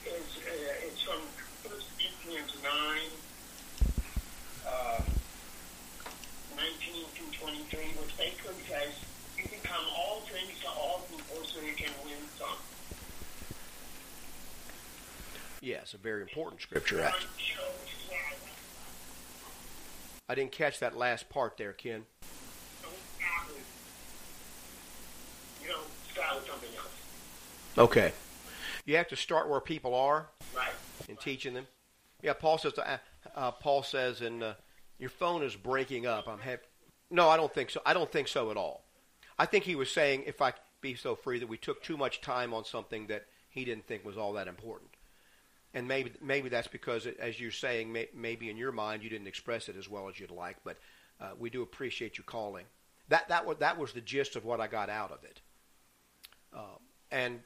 [0.06, 1.18] is uh, it's from
[1.66, 1.74] 1
[2.22, 2.70] Corinthians 9,
[4.70, 5.02] uh,
[6.54, 8.94] 19 through 23, which basically says
[9.36, 12.54] you become all things to all people so you can win some.
[15.60, 17.10] yes, a very important scripture.
[20.32, 20.32] Actually.
[20.32, 22.04] So, yeah, I didn't catch that last part there, Ken.
[22.82, 23.64] don't start with,
[25.62, 26.88] you don't start with something else.
[27.78, 28.12] Okay,
[28.84, 30.28] you have to start where people are.
[30.54, 30.72] Right.
[31.08, 31.66] and teaching them.
[32.22, 32.74] Yeah, Paul says.
[32.78, 32.98] Uh,
[33.34, 34.54] uh, Paul says, and uh,
[34.98, 36.28] your phone is breaking up.
[36.28, 36.66] I'm happy.
[37.10, 37.80] No, I don't think so.
[37.84, 38.84] I don't think so at all.
[39.38, 42.20] I think he was saying, if I be so free, that we took too much
[42.20, 44.90] time on something that he didn't think was all that important.
[45.74, 49.26] And maybe maybe that's because, as you're saying, may, maybe in your mind you didn't
[49.26, 50.56] express it as well as you'd like.
[50.64, 50.76] But
[51.20, 52.66] uh, we do appreciate you calling.
[53.08, 55.40] That that was that was the gist of what I got out of it.
[56.54, 56.78] Um,
[57.10, 57.40] and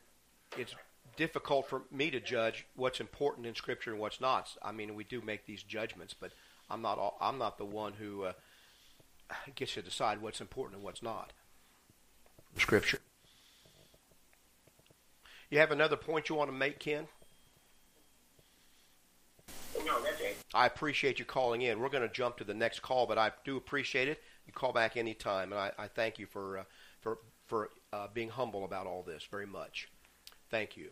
[0.59, 0.75] it's
[1.17, 4.49] difficult for me to judge what's important in Scripture and what's not.
[4.63, 6.33] I mean, we do make these judgments, but
[6.69, 6.99] I'm not.
[6.99, 8.33] all- I'm not the one who uh,
[9.55, 11.33] gets to decide what's important and what's not.
[12.59, 12.99] Scripture.
[15.51, 17.07] You have another point you want to make, Ken?
[19.87, 20.37] No, that's it.
[20.53, 21.79] I appreciate you calling in.
[21.79, 24.21] We're going to jump to the next call, but I do appreciate it.
[24.47, 26.65] You call back anytime, and I, I thank you for uh,
[27.01, 29.89] for for uh, being humble about all this very much.
[30.51, 30.89] Thank you.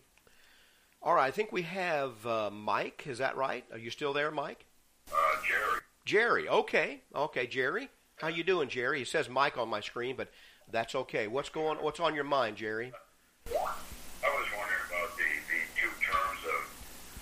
[1.02, 3.04] All right, I think we have uh, Mike.
[3.06, 3.64] Is that right?
[3.72, 4.64] Are you still there, Mike?
[5.12, 5.16] Uh,
[5.46, 5.80] Jerry.
[6.04, 6.48] Jerry.
[6.48, 7.90] Okay, okay, Jerry.
[8.16, 9.02] How you doing, Jerry?
[9.02, 10.30] It says Mike on my screen, but
[10.70, 11.26] that's okay.
[11.26, 11.78] What's going?
[11.78, 12.92] What's on your mind, Jerry?
[12.94, 16.60] I was wondering about the, the two terms of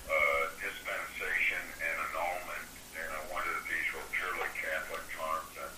[0.06, 5.52] uh, dispensation and annulment, and I wondered if these were purely Catholic terms.
[5.58, 5.72] And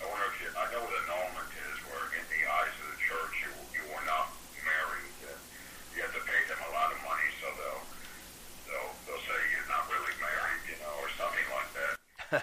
[0.00, 3.00] I wonder if you, I know what annulment is, where in the eyes of the
[3.04, 4.32] church you you were not
[4.64, 5.40] married, and
[5.92, 7.84] you have to pay them a lot of money, so they'll
[8.70, 11.94] they'll they'll say you're not really married, you know, or something like that.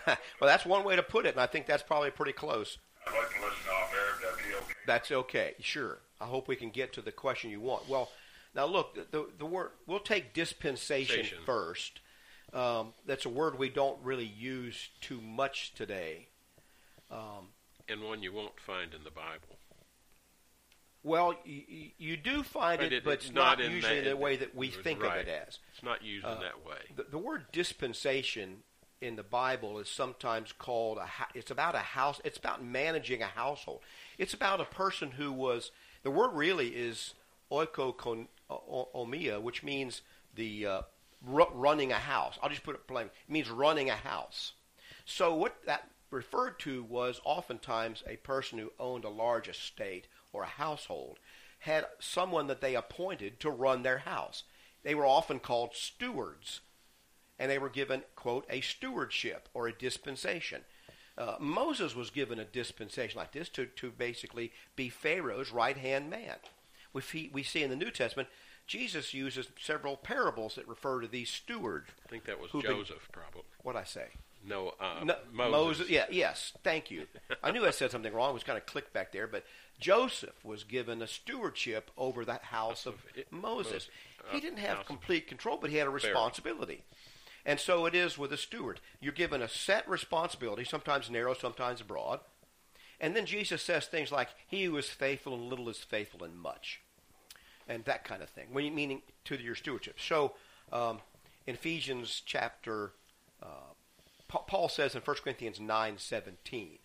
[0.40, 2.78] well, that's one way to put it, and I think that's probably pretty close.
[3.06, 4.16] I'd like to listen off air.
[4.16, 4.74] If that'd be okay.
[4.86, 5.54] That's okay.
[5.60, 6.00] Sure.
[6.20, 7.88] I hope we can get to the question you want.
[7.88, 8.10] Well,
[8.56, 11.40] now look, the the, the word we'll take dispensation Station.
[11.46, 12.00] first.
[12.54, 16.30] Um, that's a word we don't really use too much today.
[17.12, 17.50] Um,
[17.90, 19.60] And one you won't find in the Bible.
[21.04, 24.02] well, you, you do find But it, it- but it's it's not, not in usually
[24.02, 25.22] that- the way that we think right.
[25.22, 25.60] of it as.
[25.74, 26.80] It's not used Uh, in that way.
[26.96, 28.64] The, the word dispensation
[29.02, 31.08] in the Bible is sometimes called a.
[31.34, 32.20] It's about a house.
[32.24, 33.82] It's about managing a household.
[34.18, 35.72] It's about a person who was.
[36.04, 37.14] The word really is
[37.52, 40.02] oikonomia, which means
[40.36, 40.82] the uh,
[41.26, 42.38] ru- running a house.
[42.42, 43.08] I'll just put it plain.
[43.08, 44.54] It means running a house.
[45.06, 50.44] So what that referred to was oftentimes a person who owned a large estate or
[50.44, 51.20] a household
[51.60, 54.44] had someone that they appointed to run their house.
[54.84, 56.62] They were often called stewards,
[57.40, 60.62] and they were given, quote, a stewardship or a dispensation.
[61.18, 66.10] Uh, Moses was given a dispensation like this to, to basically be Pharaoh's right hand
[66.10, 66.36] man.
[66.94, 68.30] We, fe- we see in the New Testament,
[68.68, 71.88] Jesus uses several parables that refer to these stewards.
[72.06, 73.44] I think that was who've been- Joseph, probably.
[73.64, 74.08] What I say?
[74.48, 75.90] No, uh, No, Moses.
[75.90, 76.54] Yeah, yes.
[76.64, 77.08] Thank you.
[77.44, 78.30] I knew I said something wrong.
[78.30, 79.44] It was kind of clicked back there, but
[79.80, 83.72] Joseph was given a stewardship over that house of It- Moses.
[83.74, 83.90] Moses.
[84.32, 86.84] He Uh, didn't have complete control, but he had a responsibility.
[87.48, 88.82] And so it is with a steward.
[89.00, 92.20] You're given a set responsibility, sometimes narrow, sometimes broad.
[93.00, 96.36] And then Jesus says things like, "He who is faithful in little is faithful in
[96.36, 96.82] much,"
[97.66, 98.54] and that kind of thing.
[98.54, 99.98] Meaning to your stewardship.
[99.98, 100.36] So,
[100.74, 101.02] um,
[101.46, 102.92] in Ephesians chapter,
[103.42, 103.74] uh,
[104.28, 106.80] Paul says in 1 Corinthians nine seventeen,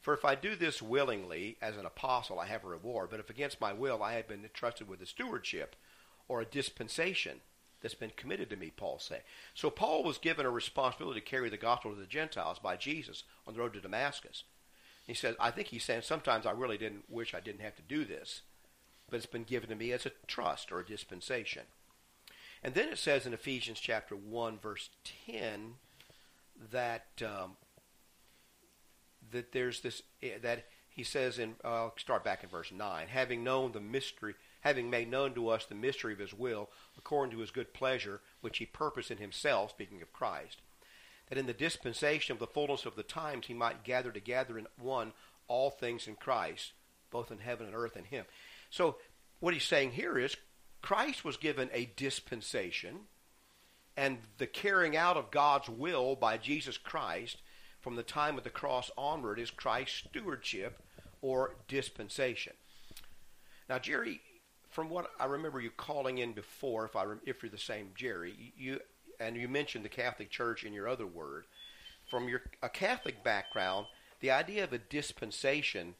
[0.00, 3.10] For if I do this willingly as an apostle, I have a reward.
[3.10, 5.76] But if against my will I have been entrusted with a stewardship
[6.26, 7.42] or a dispensation
[7.84, 9.20] that's been committed to me, Paul say.
[9.52, 13.24] So Paul was given a responsibility to carry the gospel to the Gentiles by Jesus
[13.46, 14.44] on the road to Damascus.
[15.06, 17.82] He says, I think he's saying sometimes I really didn't wish I didn't have to
[17.82, 18.40] do this,
[19.10, 21.64] but it's been given to me as a trust or a dispensation.
[22.62, 24.88] And then it says in Ephesians chapter 1, verse
[25.26, 25.74] 10,
[26.72, 27.56] that um,
[29.30, 33.08] that there's this eh, that he says in uh, I'll start back in verse 9
[33.08, 37.32] having known the mystery having made known to us the mystery of his will according
[37.32, 40.60] to his good pleasure which he purposed in himself speaking of Christ
[41.28, 44.66] that in the dispensation of the fullness of the times he might gather together in
[44.78, 45.12] one
[45.46, 46.72] all things in Christ
[47.10, 48.24] both in heaven and earth in him
[48.70, 48.96] so
[49.38, 50.36] what he's saying here is
[50.82, 53.00] Christ was given a dispensation
[53.96, 57.38] and the carrying out of God's will by Jesus Christ
[57.80, 60.82] from the time of the cross onward is Christ's stewardship
[61.20, 62.54] or dispensation.
[63.68, 64.20] Now, Jerry,
[64.74, 68.52] from what I remember you calling in before, if I if you're the same Jerry,
[68.58, 68.80] you
[69.20, 71.44] and you mentioned the Catholic Church in your other word.
[72.10, 73.86] From your a Catholic background,
[74.20, 75.94] the idea of a dispensation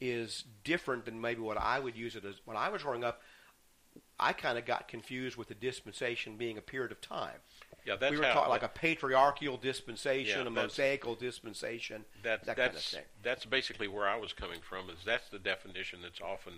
[0.00, 2.36] is different than maybe what I would use it as.
[2.46, 3.20] When I was growing up,
[4.18, 7.36] I kind of got confused with the dispensation being a period of time.
[7.84, 12.46] Yeah, that's we were how, taught like a patriarchal dispensation, Yeah, a mosaical dispensation, that,
[12.46, 13.02] that kind of that's thing.
[13.22, 14.88] that's basically where I was coming from.
[14.88, 16.54] Is that's the definition that's often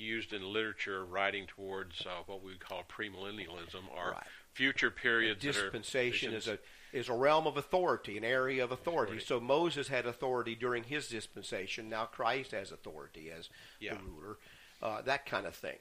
[0.00, 4.26] used in literature, writing towards uh, what we call premillennialism or Right.
[4.52, 5.40] future periods.
[5.42, 6.58] dispensation is a
[6.92, 9.12] is a realm of authority, an area of authority.
[9.18, 9.24] Authority.
[9.24, 11.88] So Moses had authority during his dispensation.
[11.88, 13.48] Now Christ has authority as
[13.78, 13.94] Yeah.
[13.94, 14.38] the ruler,
[14.82, 15.78] uh, that kind of thing.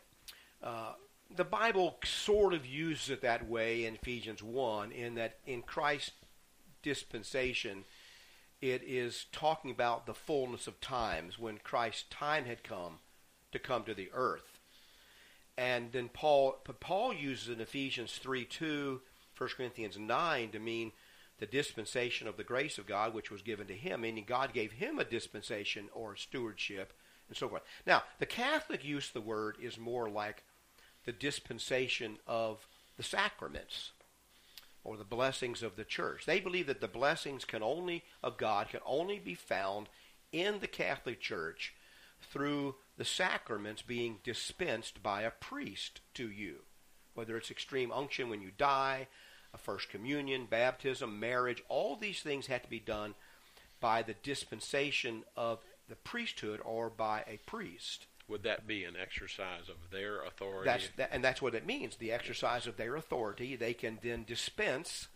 [0.61, 0.93] Uh,
[1.31, 6.11] the Bible sort of uses it that way in Ephesians one, in that in Christ's
[6.83, 7.85] dispensation,
[8.61, 12.99] it is talking about the fullness of times when Christ's time had come
[13.51, 14.59] to come to the earth.
[15.57, 19.01] And then Paul, Paul uses in Ephesians 3 2,
[19.37, 20.91] 1 Corinthians 9 to mean
[21.39, 24.73] the dispensation of the grace of God which was given to him, meaning God gave
[24.73, 26.93] him a dispensation or stewardship
[27.27, 27.63] and so forth.
[27.85, 30.43] Now, the Catholic use of the word is more like
[31.05, 33.91] the dispensation of the sacraments
[34.83, 36.25] or the blessings of the church.
[36.25, 39.87] They believe that the blessings can only of God can only be found
[40.31, 41.73] in the Catholic Church
[42.21, 46.57] through the sacraments being dispensed by a priest to you.
[47.13, 49.07] Whether it's extreme unction when you die,
[49.53, 53.15] a first communion, baptism, marriage, all these things had to be done
[53.79, 58.05] by the dispensation of the priesthood or by a priest.
[58.27, 60.65] Would that be an exercise of their authority?
[60.69, 61.95] That's that, and that's what it means.
[61.95, 65.07] The exercise of their authority, they can then dispense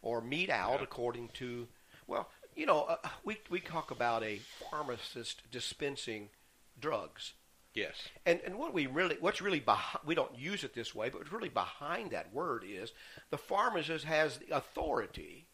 [0.00, 0.84] or mete out Yeah.
[0.84, 1.68] according to.
[2.06, 4.38] Well, you know, uh, we we talk about a
[4.70, 6.30] pharmacist dispensing
[6.78, 7.34] drugs,
[7.74, 8.08] yes.
[8.26, 11.20] and and what we really what's really behind we don't use it this way, but
[11.20, 12.92] what's really behind that word is
[13.30, 15.46] the pharmacist has the authority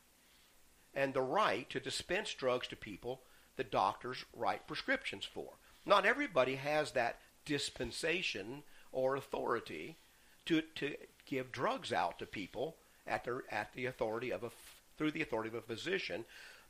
[0.95, 3.23] and the right to dispense drugs to people
[3.57, 5.55] that doctors write prescriptions for.
[5.85, 8.63] Not everybody has that dispensation
[8.93, 9.97] or authority
[10.47, 10.97] to to
[11.27, 14.51] give drugs out to people at their at the authority of a
[14.97, 16.25] through the authority of a physician,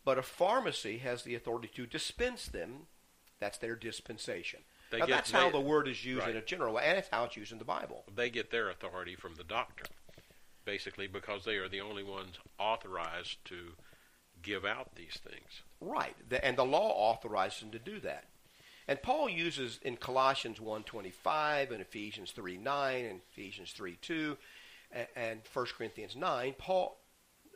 [0.04, 2.86] but a pharmacy has the authority to dispense them.
[3.40, 4.60] That's their dispensation.
[4.90, 7.24] They now, that's how the word is used in a general way, and it's how
[7.24, 8.04] it's used in the Bible.
[8.14, 9.84] They get their authority from the doctor,
[10.64, 13.72] basically, because they are the only ones authorized to
[14.42, 15.62] give out these things.
[15.80, 18.24] Right, the, and the law authorizes them to do that.
[18.86, 24.36] And Paul uses in Colossians 1.25 and Ephesians 3.9 and Ephesians 3.2
[24.90, 26.98] and, and 1 Corinthians 9, Paul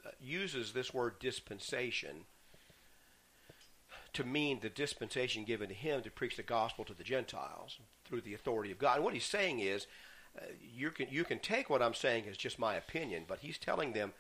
[0.05, 2.26] uh, uses this word dispensation
[4.12, 8.20] to mean the dispensation given to him to preach the gospel to the Gentiles through
[8.20, 8.96] the authority of God.
[8.96, 9.86] And what he's saying is,
[10.36, 13.58] uh, you can you can take what I'm saying as just my opinion, but he's
[13.58, 14.12] telling them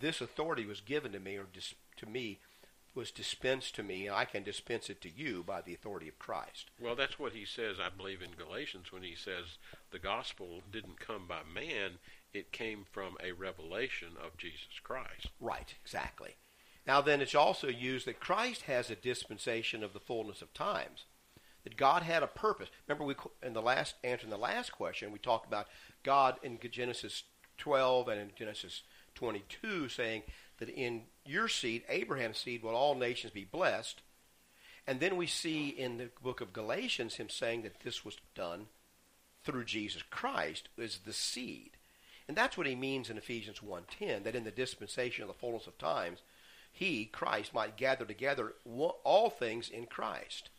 [0.00, 2.40] this authority was given to me or dis- to me
[2.94, 6.18] was dispensed to me, and I can dispense it to you by the authority of
[6.18, 6.70] Christ.
[6.80, 9.58] Well, that's what he says, I believe, in Galatians when he says
[9.92, 11.98] the gospel didn't come by man,
[12.32, 15.28] it came from a revelation of Jesus Christ.
[15.40, 16.36] Right, exactly.
[16.88, 21.04] Now then, it's also used that Christ has a dispensation of the fullness of times.
[21.64, 22.70] That God had a purpose.
[22.86, 23.14] Remember, we
[23.46, 25.66] in the last answering the last question, we talked about
[26.02, 27.24] God in Genesis
[27.58, 28.82] 12 and in Genesis
[29.16, 30.22] 22 saying
[30.60, 34.00] that in your seed, Abraham's seed, will all nations be blessed.
[34.86, 38.68] And then we see in the book of Galatians him saying that this was done
[39.44, 41.72] through Jesus Christ as the seed.
[42.26, 45.66] And that's what he means in Ephesians 1.10, that in the dispensation of the fullness
[45.66, 46.20] of times,
[46.72, 50.50] he, Christ, might gather together all things in Christ.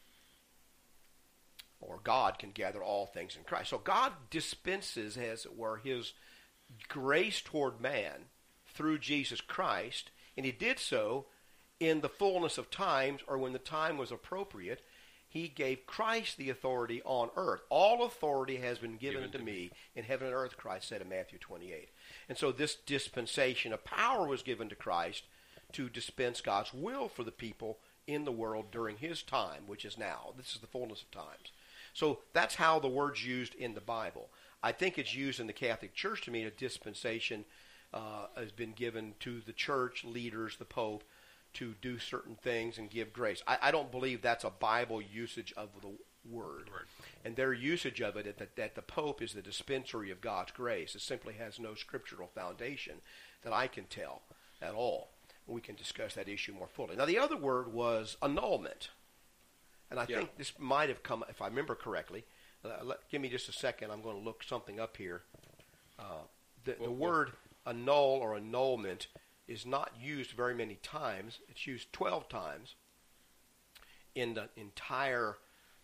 [1.80, 3.70] Or God can gather all things in Christ.
[3.70, 6.14] So God dispenses, as it were, his
[6.88, 8.26] grace toward man
[8.68, 11.26] through Jesus Christ, and he did so
[11.80, 14.82] in the fullness of times or when the time was appropriate.
[15.28, 17.62] He gave Christ the authority on earth.
[17.70, 21.01] All authority has been given, given to, me, me in heaven and earth, Christ said
[21.01, 21.89] in Matthew 28.
[22.28, 25.24] And so this dispensation of power was given to Christ
[25.74, 29.97] to dispense God's will for the people in the world during his time, which is
[29.97, 30.34] now.
[30.36, 31.51] This is the fullness of times.
[31.93, 34.30] So that's how the word's used in the Bible.
[34.63, 37.45] I think it's used in the Catholic Church to mean a dispensation
[37.93, 41.03] uh, has been given to the church leaders, the Pope,
[41.53, 43.41] to do certain things and give grace.
[43.47, 45.88] I, I don't believe that's a Bible usage of the
[46.30, 46.70] word.
[46.70, 46.86] word.
[47.26, 50.95] And their usage of it, that, that the Pope is the dispensary of God's grace,
[50.95, 52.95] it simply has no scriptural foundation
[53.43, 54.22] that I can tell
[54.61, 55.09] at all
[55.49, 56.95] we can discuss that issue more fully.
[56.95, 58.89] Now, the other word was annulment.
[59.89, 60.17] And I yeah.
[60.17, 62.23] think this might have come, if I remember correctly.
[62.63, 63.91] Uh, let, give me just a second.
[63.91, 65.23] I'm going to look something up here.
[65.97, 66.23] Uh,
[66.65, 67.31] the, well, the word
[67.65, 67.75] well.
[67.75, 69.07] annul or annulment
[69.47, 71.39] is not used very many times.
[71.49, 72.75] It's used 12 times
[74.13, 75.37] in the entire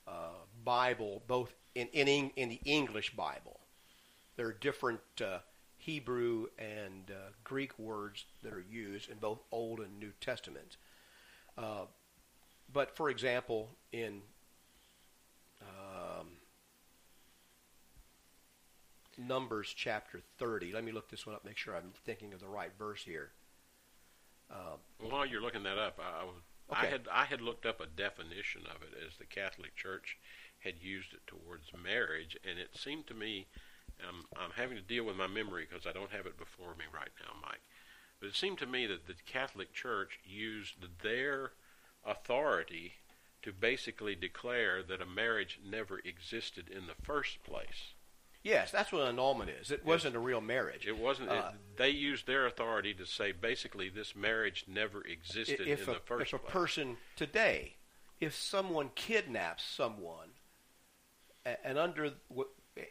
[0.07, 3.59] uh, Bible, both in, in, in the English Bible.
[4.35, 5.39] There are different uh,
[5.85, 10.77] Hebrew and uh, Greek words that are used in both Old and New Testaments.
[11.55, 11.85] Uh,
[12.73, 14.21] but for example, in
[15.61, 16.27] um,
[19.15, 22.47] Numbers chapter 30, let me look this one up, make sure I'm thinking of the
[22.47, 23.29] right verse here.
[24.49, 26.23] Uh, While you're looking that up, I,
[26.73, 26.87] okay.
[26.87, 30.17] I had I had looked up a definition of it as the Catholic Church
[30.59, 33.47] had used it towards marriage, and it seemed to me
[34.07, 36.85] I'm, I'm having to deal with my memory because I don't have it before me
[36.93, 37.61] right now, Mike.
[38.19, 41.51] But it seemed to me that the Catholic Church used their
[42.05, 42.93] authority
[43.41, 47.93] to basically declare that a marriage never existed in the first place.
[48.43, 49.71] Yes, that's what an annulment is.
[49.71, 50.85] It wasn't a real marriage.
[50.85, 51.29] It wasn't.
[51.29, 55.77] Uh, it, they used their authority to say basically this marriage never existed in a,
[55.77, 56.33] the first place.
[56.33, 57.77] If a person today,
[58.19, 60.29] if someone kidnaps someone,
[61.63, 62.11] and under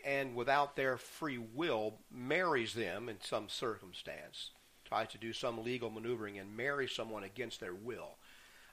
[0.05, 4.51] and without their free will marries them in some circumstance,
[4.85, 8.17] tries to do some legal maneuvering and marry someone against their will.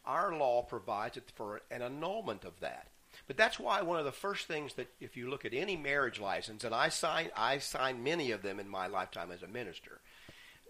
[0.06, 2.88] Our law provides for an annulment of that.
[3.28, 6.20] But that's why one of the first things that if you look at any marriage
[6.20, 10.00] license, and I sign I signed many of them in my lifetime as a minister,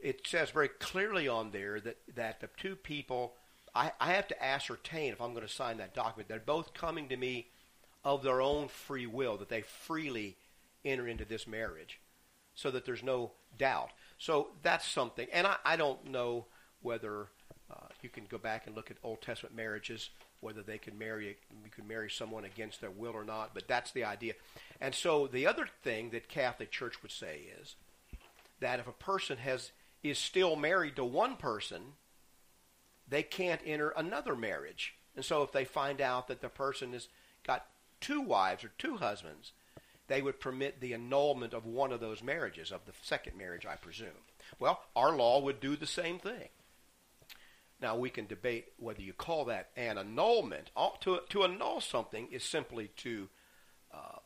[0.02, 3.36] it says very clearly on there that, that the two people
[3.74, 7.08] I, I have to ascertain if I'm going to sign that document, they're both coming
[7.10, 7.48] to me
[8.04, 10.38] of their own free will, that they freely
[10.84, 12.00] enter into this marriage
[12.56, 13.92] so that there's no doubt.
[14.18, 15.28] So that's something.
[15.32, 16.46] And I, I don't know
[16.82, 17.28] whether
[17.72, 21.38] uh, you can go back and look at Old Testament marriages, whether they can marry
[21.64, 23.54] you can marry someone against their will or not.
[23.54, 24.34] But that's the idea.
[24.80, 27.76] And so the other thing that Catholic Church would say is
[28.60, 29.72] that if a person has
[30.04, 31.82] is still married to one person,
[33.08, 34.96] they can't enter another marriage.
[35.16, 37.08] And so if they find out that the person has
[37.46, 37.66] got
[38.02, 39.54] two wives or two husbands,
[40.08, 43.76] they would permit the annulment of one of those marriages, of the second marriage, I
[43.76, 44.10] presume.
[44.60, 46.50] Well, our law would do the same thing.
[47.82, 50.70] Now, we can debate whether you call that an annulment.
[51.02, 53.30] To, to annul something is simply to
[53.92, 54.20] uh,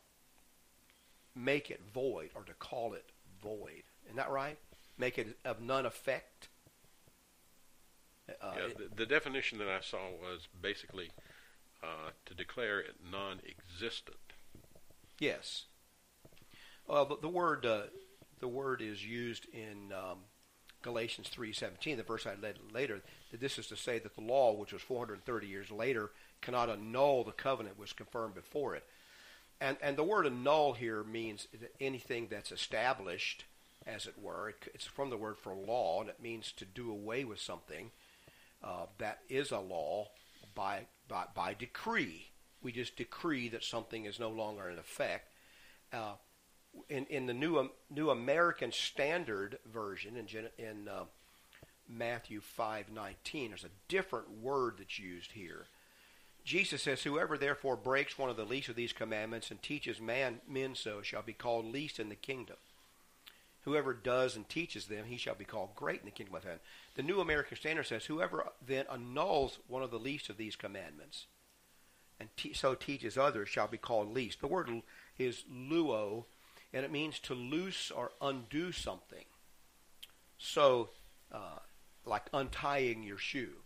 [1.35, 3.05] make it void or to call it
[3.41, 3.83] void.
[4.05, 4.57] Isn't that right?
[4.97, 6.49] Make it of none effect.
[8.41, 11.11] Uh, yeah, the, the, definition that I saw was basically
[11.83, 14.17] uh, to declare it non-existent.
[15.19, 15.65] Yes.
[16.87, 17.83] Well, the, word uh,
[18.39, 20.19] the word is used in um,
[20.81, 23.01] Galatians three seventeen, the verse I read later.
[23.31, 26.11] That this is to say that the law, which was 430 years later,
[26.41, 28.83] cannot annul the covenant which was confirmed before it.
[29.59, 31.47] And and the word annul here means
[31.79, 33.45] anything that's established,
[33.87, 34.49] as it were.
[34.49, 37.91] It, it's from the word for law, and it means to do away with something
[38.63, 40.09] uh, that is a law
[40.53, 42.27] by by by decree.
[42.61, 45.31] We just decree that something is no longer in effect.
[45.93, 46.13] Uh,
[46.89, 50.27] in, in the new um, New American Standard Version in,
[50.57, 51.03] in uh,
[51.87, 55.67] Matthew five nineteen, there's a different word that's used here.
[56.43, 60.41] Jesus says, "Whoever therefore breaks one of the least of these commandments and teaches man
[60.47, 62.57] men so shall be called least in the kingdom.
[63.65, 66.61] Whoever does and teaches them, he shall be called great in the kingdom of heaven."
[66.95, 71.27] The New American Standard says, "Whoever then annuls one of the least of these commandments."
[72.19, 74.39] and te- so teaches others shall be called least.
[74.39, 74.69] The word
[75.17, 76.25] is luo,
[76.73, 79.25] and it means to loose or undo something.
[80.37, 80.89] So,
[81.31, 81.59] uh,
[82.05, 83.63] like untying your shoe.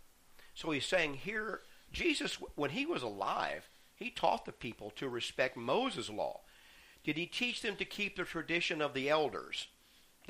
[0.54, 5.56] So he's saying here, Jesus, when he was alive, he taught the people to respect
[5.56, 6.40] Moses' law.
[7.04, 9.68] Did he teach them to keep the tradition of the elders?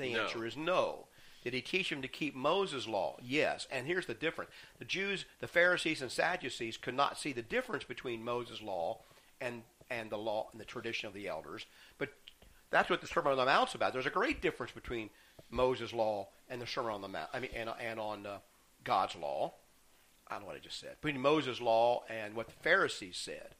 [0.01, 0.23] The No.
[0.23, 1.07] answer is no.
[1.43, 3.17] Did he teach them to keep Moses' law?
[3.21, 3.67] Yes.
[3.71, 4.51] And here's the difference.
[4.77, 8.99] The Jews, the Pharisees and Sadducees could not see the difference between Moses' law
[9.39, 11.65] and, and the law and the tradition of the elders.
[11.97, 12.09] But
[12.69, 13.91] that's what the Sermon on the Mount's about.
[13.91, 15.09] There's a great difference between
[15.49, 17.29] Moses' law and the Sermon on the Mount.
[17.33, 18.37] I mean, and, and on uh,
[18.83, 19.53] God's law.
[20.27, 20.95] I don't know what I just said.
[21.01, 23.55] Between Moses' law and what the Pharisees said.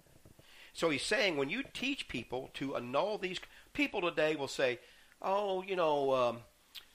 [0.73, 3.39] So he's saying when you teach people to annul these,
[3.73, 4.79] people today will say,
[5.21, 6.37] "Oh, you know, um,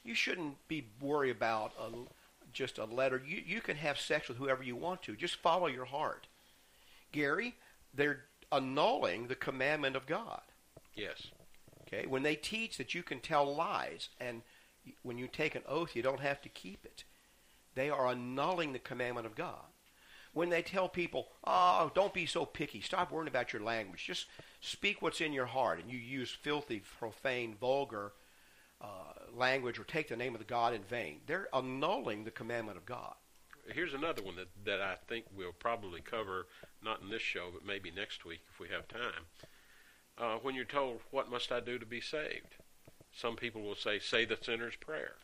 [0.04, 1.90] you shouldn't be worried about a,
[2.52, 3.22] just a letter.
[3.26, 5.16] You you can have sex with whoever you want to.
[5.16, 6.26] Just follow your heart."
[7.12, 7.54] Gary,
[7.94, 10.42] they're annulling the commandment of God.
[10.94, 11.28] Yes.
[11.82, 14.42] Okay, when they teach that you can tell lies and
[15.02, 17.04] when you take an oath you don't have to keep it,
[17.74, 19.72] they are annulling the commandment of God.
[20.32, 22.80] When they tell people, "Oh, don't be so picky.
[22.80, 24.04] Stop worrying about your language.
[24.04, 24.26] Just
[24.60, 28.12] speak what's in your heart," and you use filthy, profane, vulgar
[28.80, 28.86] uh,
[29.34, 32.86] language or take the name of the God in vain, they're annulling the commandment of
[32.86, 33.14] God.
[33.68, 36.46] Here's another one that, that I think we'll probably cover,
[36.84, 39.26] not in this show, but maybe next week if we have time.
[40.18, 42.56] Uh, when you're told, What must I do to be saved?
[43.12, 45.16] Some people will say, Say the sinner's prayer.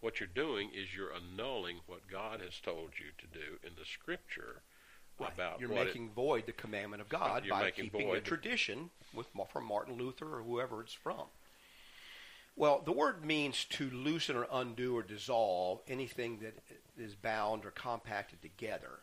[0.00, 3.86] What you're doing is you're annulling what God has told you to do in the
[3.86, 4.62] Scripture
[5.20, 9.64] about You're making void the commandment of God by keeping a void tradition with from
[9.64, 11.26] Martin Luther or whoever it's from.
[12.56, 16.54] Well, the word means to loosen or undo or dissolve anything that
[16.96, 19.00] is bound or compacted together.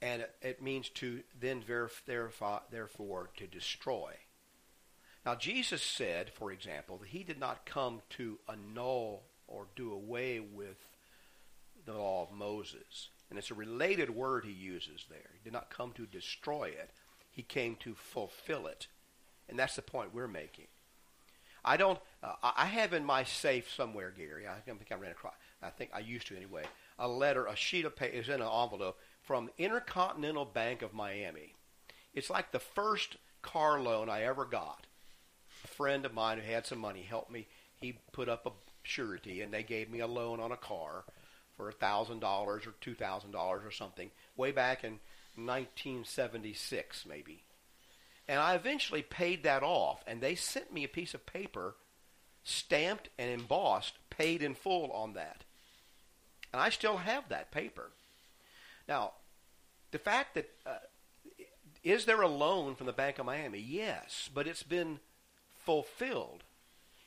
[0.00, 4.14] And it, it means to then verif- verify, therefore to destroy.
[5.24, 10.40] Now, Jesus said, for example, that he did not come to annul or do away
[10.40, 10.78] with
[11.84, 13.10] the law of Moses.
[13.32, 15.30] And it's a related word he uses there.
[15.32, 16.90] He did not come to destroy it.
[17.30, 18.88] He came to fulfill it.
[19.48, 20.66] And that's the point we're making.
[21.64, 21.98] I don't.
[22.22, 24.46] Uh, I have in my safe somewhere, Gary.
[24.46, 25.32] I don't think I ran across.
[25.62, 26.64] I think I used to anyway.
[26.98, 31.54] A letter, a sheet of paper, is in an envelope from Intercontinental Bank of Miami.
[32.12, 34.86] It's like the first car loan I ever got.
[35.64, 37.46] A friend of mine who had some money helped me.
[37.80, 38.50] He put up a
[38.82, 41.04] surety, and they gave me a loan on a car
[41.56, 45.00] for a thousand dollars or two thousand dollars or something way back in
[45.36, 47.42] 1976, maybe.
[48.28, 51.74] And I eventually paid that off, and they sent me a piece of paper
[52.44, 55.44] stamped and embossed, paid in full on that.
[56.52, 57.90] And I still have that paper.
[58.88, 59.12] Now,
[59.90, 60.78] the fact that uh,
[61.82, 63.58] is there a loan from the Bank of Miami?
[63.58, 65.00] Yes, but it's been
[65.64, 66.44] fulfilled.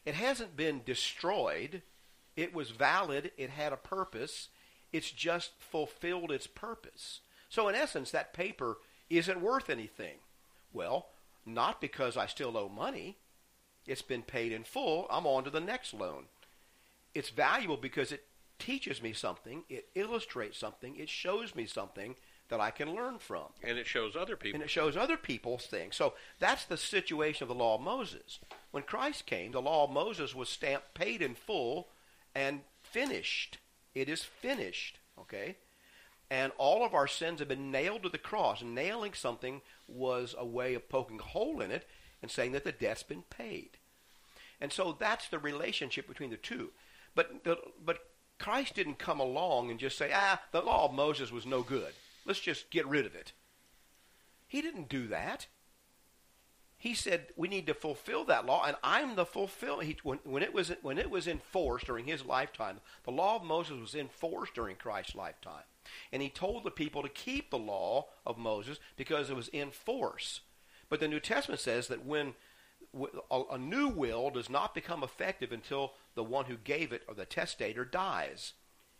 [0.05, 1.81] It hasn't been destroyed.
[2.35, 3.31] It was valid.
[3.37, 4.49] It had a purpose.
[4.91, 7.21] It's just fulfilled its purpose.
[7.49, 8.77] So, in essence, that paper
[9.09, 10.15] isn't worth anything.
[10.73, 11.07] Well,
[11.45, 13.17] not because I still owe money.
[13.87, 15.07] It's been paid in full.
[15.09, 16.25] I'm on to the next loan.
[17.13, 18.25] It's valuable because it
[18.59, 22.15] teaches me something, it illustrates something, it shows me something
[22.49, 23.45] that I can learn from.
[23.63, 24.55] and it shows other people.
[24.55, 25.95] And it shows other people's things.
[25.95, 28.39] So that's the situation of the law of Moses.
[28.71, 31.87] When Christ came, the law of Moses was stamped, paid in full,
[32.35, 33.57] and finished.
[33.93, 34.99] It is finished.
[35.19, 35.55] Okay?
[36.29, 38.61] And all of our sins have been nailed to the cross.
[38.61, 41.87] Nailing something was a way of poking a hole in it
[42.21, 43.77] and saying that the debt's been paid.
[44.59, 46.71] And so that's the relationship between the two.
[47.13, 47.99] But the, but
[48.39, 51.93] Christ didn't come along and just say, ah, the law of Moses was no good.
[52.25, 53.33] Let's just get rid of it.
[54.47, 55.47] He didn't do that.
[56.85, 59.79] He said we need to fulfill that law, and I'm the fulfill.
[59.79, 63.43] He, when, when it was when it was enforced during his lifetime, the law of
[63.43, 65.63] Moses was enforced during Christ's lifetime,
[66.11, 69.71] and he told the people to keep the law of Moses because it was in
[69.71, 70.41] force.
[70.87, 72.35] But the New Testament says that when
[73.31, 77.25] a new will does not become effective until the one who gave it or the
[77.25, 78.53] testator dies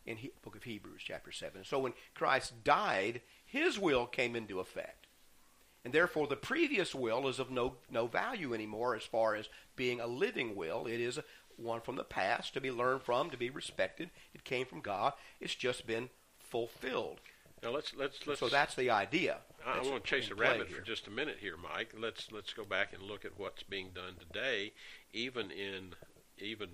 [0.08, 1.64] in book of Hebrews chapter 7.
[1.64, 5.05] So when Christ died, his will came into effect.
[5.86, 10.02] And therefore the previous will is of no no value anymore as far as being
[10.02, 10.88] a living will.
[10.88, 11.20] It is
[11.58, 14.10] one from the past to be learned from, to be respected.
[14.34, 15.14] It came from God.
[15.40, 16.10] It's just been
[16.40, 17.20] fulfilled.
[17.62, 18.40] now let's let's let's.
[18.40, 19.38] so that's the idea.
[19.66, 20.78] I, want to chase a rabbit here.
[20.78, 21.94] for just a minute here, Mike.
[21.98, 24.74] Let's let's go back and look at what's being done today,
[25.14, 25.94] even in
[26.40, 26.70] even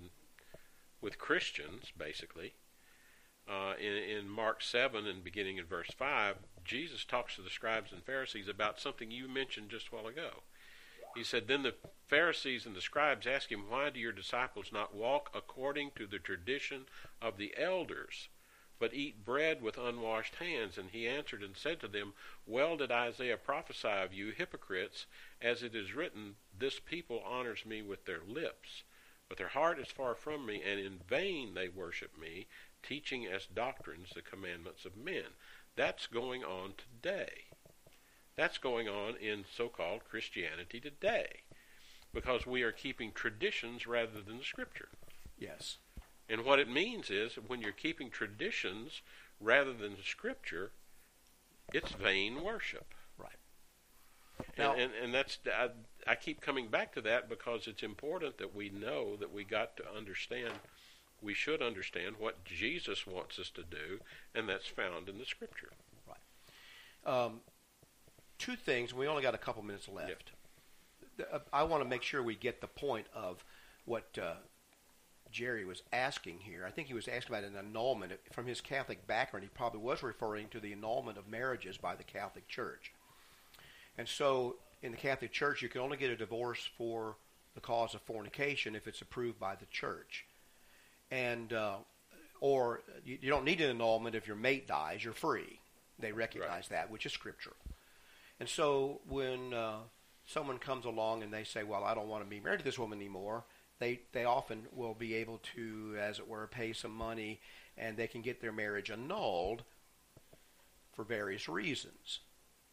[1.02, 2.54] with Christians, basically.
[3.48, 7.92] Uh, in, in Mark seven and beginning in verse five, Jesus talks to the scribes
[7.92, 10.42] and Pharisees about something you mentioned just a while ago.
[11.14, 11.74] He said, Then the
[12.06, 16.18] Pharisees and the scribes asked him, Why do your disciples not walk according to the
[16.18, 16.86] tradition
[17.20, 18.28] of the elders,
[18.78, 20.78] but eat bread with unwashed hands.
[20.78, 22.14] And he answered and said to them,
[22.46, 25.06] Well did Isaiah prophesy of you, hypocrites,
[25.40, 28.82] as it is written, This people honors me with their lips,
[29.28, 32.46] but their heart is far from me, and in vain they worship me,
[32.82, 35.34] teaching as doctrines the commandments of men.
[35.76, 37.46] That's going on today.
[38.36, 41.42] That's going on in so called Christianity today
[42.12, 44.88] because we are keeping traditions rather than the Scripture.
[45.38, 45.78] Yes.
[46.28, 49.02] And what it means is when you're keeping traditions
[49.40, 50.70] rather than the Scripture,
[51.72, 52.94] it's vain worship.
[53.18, 53.32] Right.
[54.56, 55.68] Now, and, and, and that's I,
[56.06, 59.76] I keep coming back to that because it's important that we know that we got
[59.78, 60.52] to understand.
[61.22, 64.00] We should understand what Jesus wants us to do,
[64.34, 65.70] and that's found in the Scripture.
[66.06, 67.14] Right.
[67.14, 67.40] Um,
[68.38, 68.92] two things.
[68.92, 70.32] We only got a couple minutes left.
[71.32, 73.44] Uh, I want to make sure we get the point of
[73.84, 74.34] what uh,
[75.30, 76.64] Jerry was asking here.
[76.66, 78.12] I think he was asking about an annulment.
[78.32, 82.04] From his Catholic background, he probably was referring to the annulment of marriages by the
[82.04, 82.92] Catholic Church.
[83.96, 87.16] And so, in the Catholic Church, you can only get a divorce for
[87.54, 90.26] the cause of fornication if it's approved by the church.
[91.12, 91.76] And uh,
[92.40, 95.60] or you, you, don't need an annulment if your mate dies; you're free.
[95.98, 96.70] They recognize right.
[96.70, 97.56] that, which is scriptural.
[98.40, 99.80] And so, when uh,
[100.26, 102.78] someone comes along and they say, "Well, I don't want to be married to this
[102.78, 103.44] woman anymore,"
[103.78, 107.40] they they often will be able to, as it were, pay some money,
[107.76, 109.64] and they can get their marriage annulled
[110.94, 112.20] for various reasons.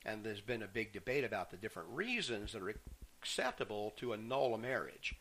[0.06, 2.74] And there's been a big debate about the different reasons that are
[3.22, 5.14] acceptable to annul a marriage.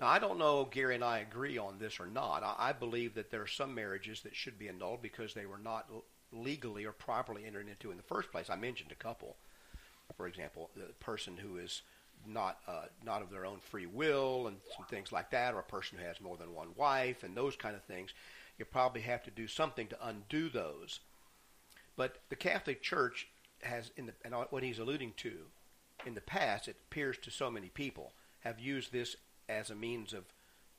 [0.00, 2.42] Now, I don't know Gary and I agree on this or not.
[2.42, 5.58] I, I believe that there are some marriages that should be annulled because they were
[5.58, 5.88] not
[6.32, 8.48] legally or properly entered into in the first place.
[8.48, 9.36] I mentioned a couple
[10.16, 11.82] for example, the person who is
[12.26, 15.64] not uh, not of their own free will and some things like that, or a
[15.64, 18.12] person who has more than one wife and those kind of things,
[18.58, 21.00] you probably have to do something to undo those.
[21.96, 23.28] But the Catholic Church
[23.62, 25.32] has, in the, and what he's alluding to,
[26.06, 29.16] in the past, it appears to so many people have used this
[29.50, 30.24] as a means of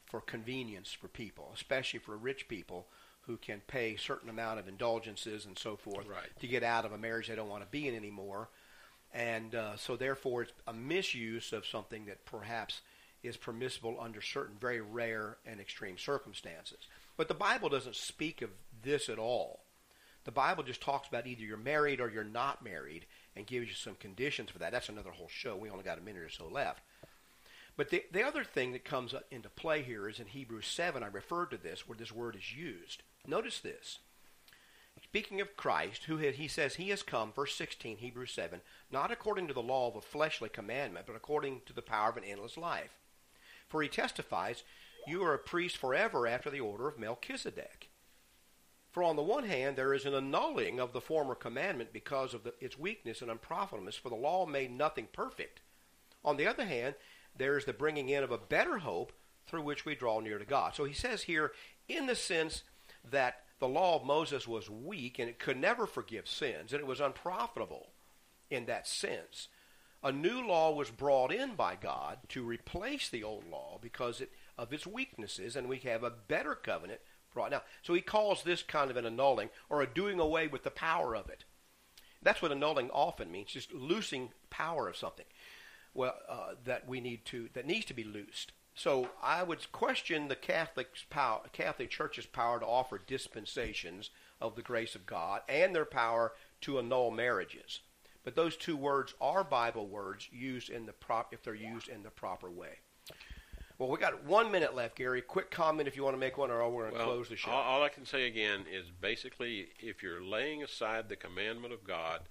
[0.05, 2.88] for convenience for people, especially for rich people
[3.22, 6.30] who can pay a certain amount of indulgences and so forth right.
[6.39, 8.49] to get out of a marriage they don't want to be in anymore
[9.13, 12.82] and uh, so therefore it's a misuse of something that perhaps
[13.24, 16.88] is permissible under certain very rare and extreme circumstances.
[17.17, 18.49] But the Bible doesn't speak of
[18.82, 19.59] this at all.
[20.24, 23.05] The Bible just talks about either you're married or you're not married
[23.36, 24.72] and gives you some conditions for that.
[24.72, 25.55] That's another whole show.
[25.55, 26.82] We only got a minute or so left.
[27.82, 31.07] But the, the other thing that comes into play here is in Hebrews 7, I
[31.07, 33.01] referred to this, where this word is used.
[33.25, 33.97] Notice this.
[35.01, 38.61] Speaking of Christ, who he says he has come, verse 16, Hebrews 7,
[38.91, 42.17] not according to the law of a fleshly commandment, but according to the power of
[42.17, 42.99] an endless life.
[43.67, 44.61] For he testifies,
[45.07, 47.89] You are a priest forever after the order of Melchizedek.
[48.91, 52.43] For on the one hand, there is an annulling of the former commandment because of
[52.43, 55.61] the, its weakness and unprofitableness, for the law made nothing perfect.
[56.23, 56.93] On the other hand,
[57.36, 59.13] there is the bringing in of a better hope
[59.47, 60.75] through which we draw near to God.
[60.75, 61.51] So he says here,
[61.88, 62.63] in the sense
[63.09, 66.88] that the law of Moses was weak and it could never forgive sins, and it
[66.88, 67.89] was unprofitable
[68.49, 69.47] in that sense.
[70.03, 74.32] A new law was brought in by God to replace the old law because it,
[74.57, 77.01] of its weaknesses, and we have a better covenant
[77.34, 77.61] brought now.
[77.84, 81.15] So he calls this kind of an annulling or a doing away with the power
[81.15, 81.45] of it.
[82.23, 85.25] That's what annulling often means, just loosing power of something.
[85.93, 88.53] Well, uh, that we need to that needs to be loosed.
[88.73, 94.61] So I would question the Catholic's power, Catholic Church's power to offer dispensations of the
[94.61, 96.31] grace of God and their power
[96.61, 97.81] to annul marriages.
[98.23, 102.03] But those two words are Bible words used in the prop if they're used in
[102.03, 102.79] the proper way.
[103.77, 105.21] Well, we got one minute left, Gary.
[105.21, 107.35] Quick comment if you want to make one, or we're going to well, close the
[107.35, 107.49] show.
[107.49, 111.83] All, all I can say again is basically, if you're laying aside the commandment of
[111.83, 112.21] God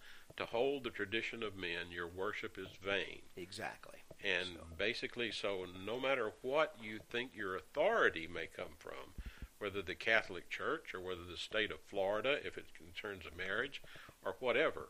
[0.40, 3.20] to hold the tradition of men, your worship is vain.
[3.36, 3.98] Exactly.
[4.24, 4.64] And so.
[4.78, 9.14] basically, so no matter what you think your authority may come from,
[9.58, 13.82] whether the Catholic Church or whether the state of Florida, if it concerns a marriage,
[14.24, 14.88] or whatever,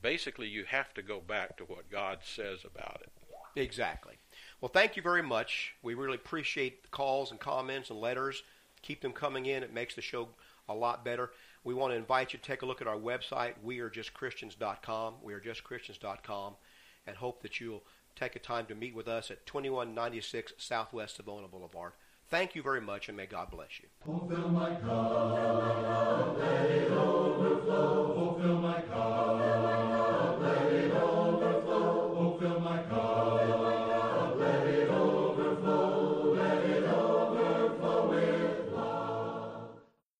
[0.00, 3.12] basically you have to go back to what God says about it.
[3.60, 4.14] Exactly.
[4.62, 5.74] Well, thank you very much.
[5.82, 8.42] We really appreciate the calls and comments and letters.
[8.80, 9.62] Keep them coming in.
[9.62, 10.28] It makes the show
[10.68, 11.32] a lot better.
[11.62, 16.54] We want to invite you to take a look at our website, wearejustchristians.com, wearejustchristians.com,
[17.06, 17.82] and hope that you'll
[18.16, 21.92] take a time to meet with us at 2196 Southwest Savona Boulevard.
[22.28, 23.88] Thank you very much, and may God bless you.
[24.04, 28.14] Fulfill my cup, let it overflow.
[28.14, 29.59] Fulfill my cup.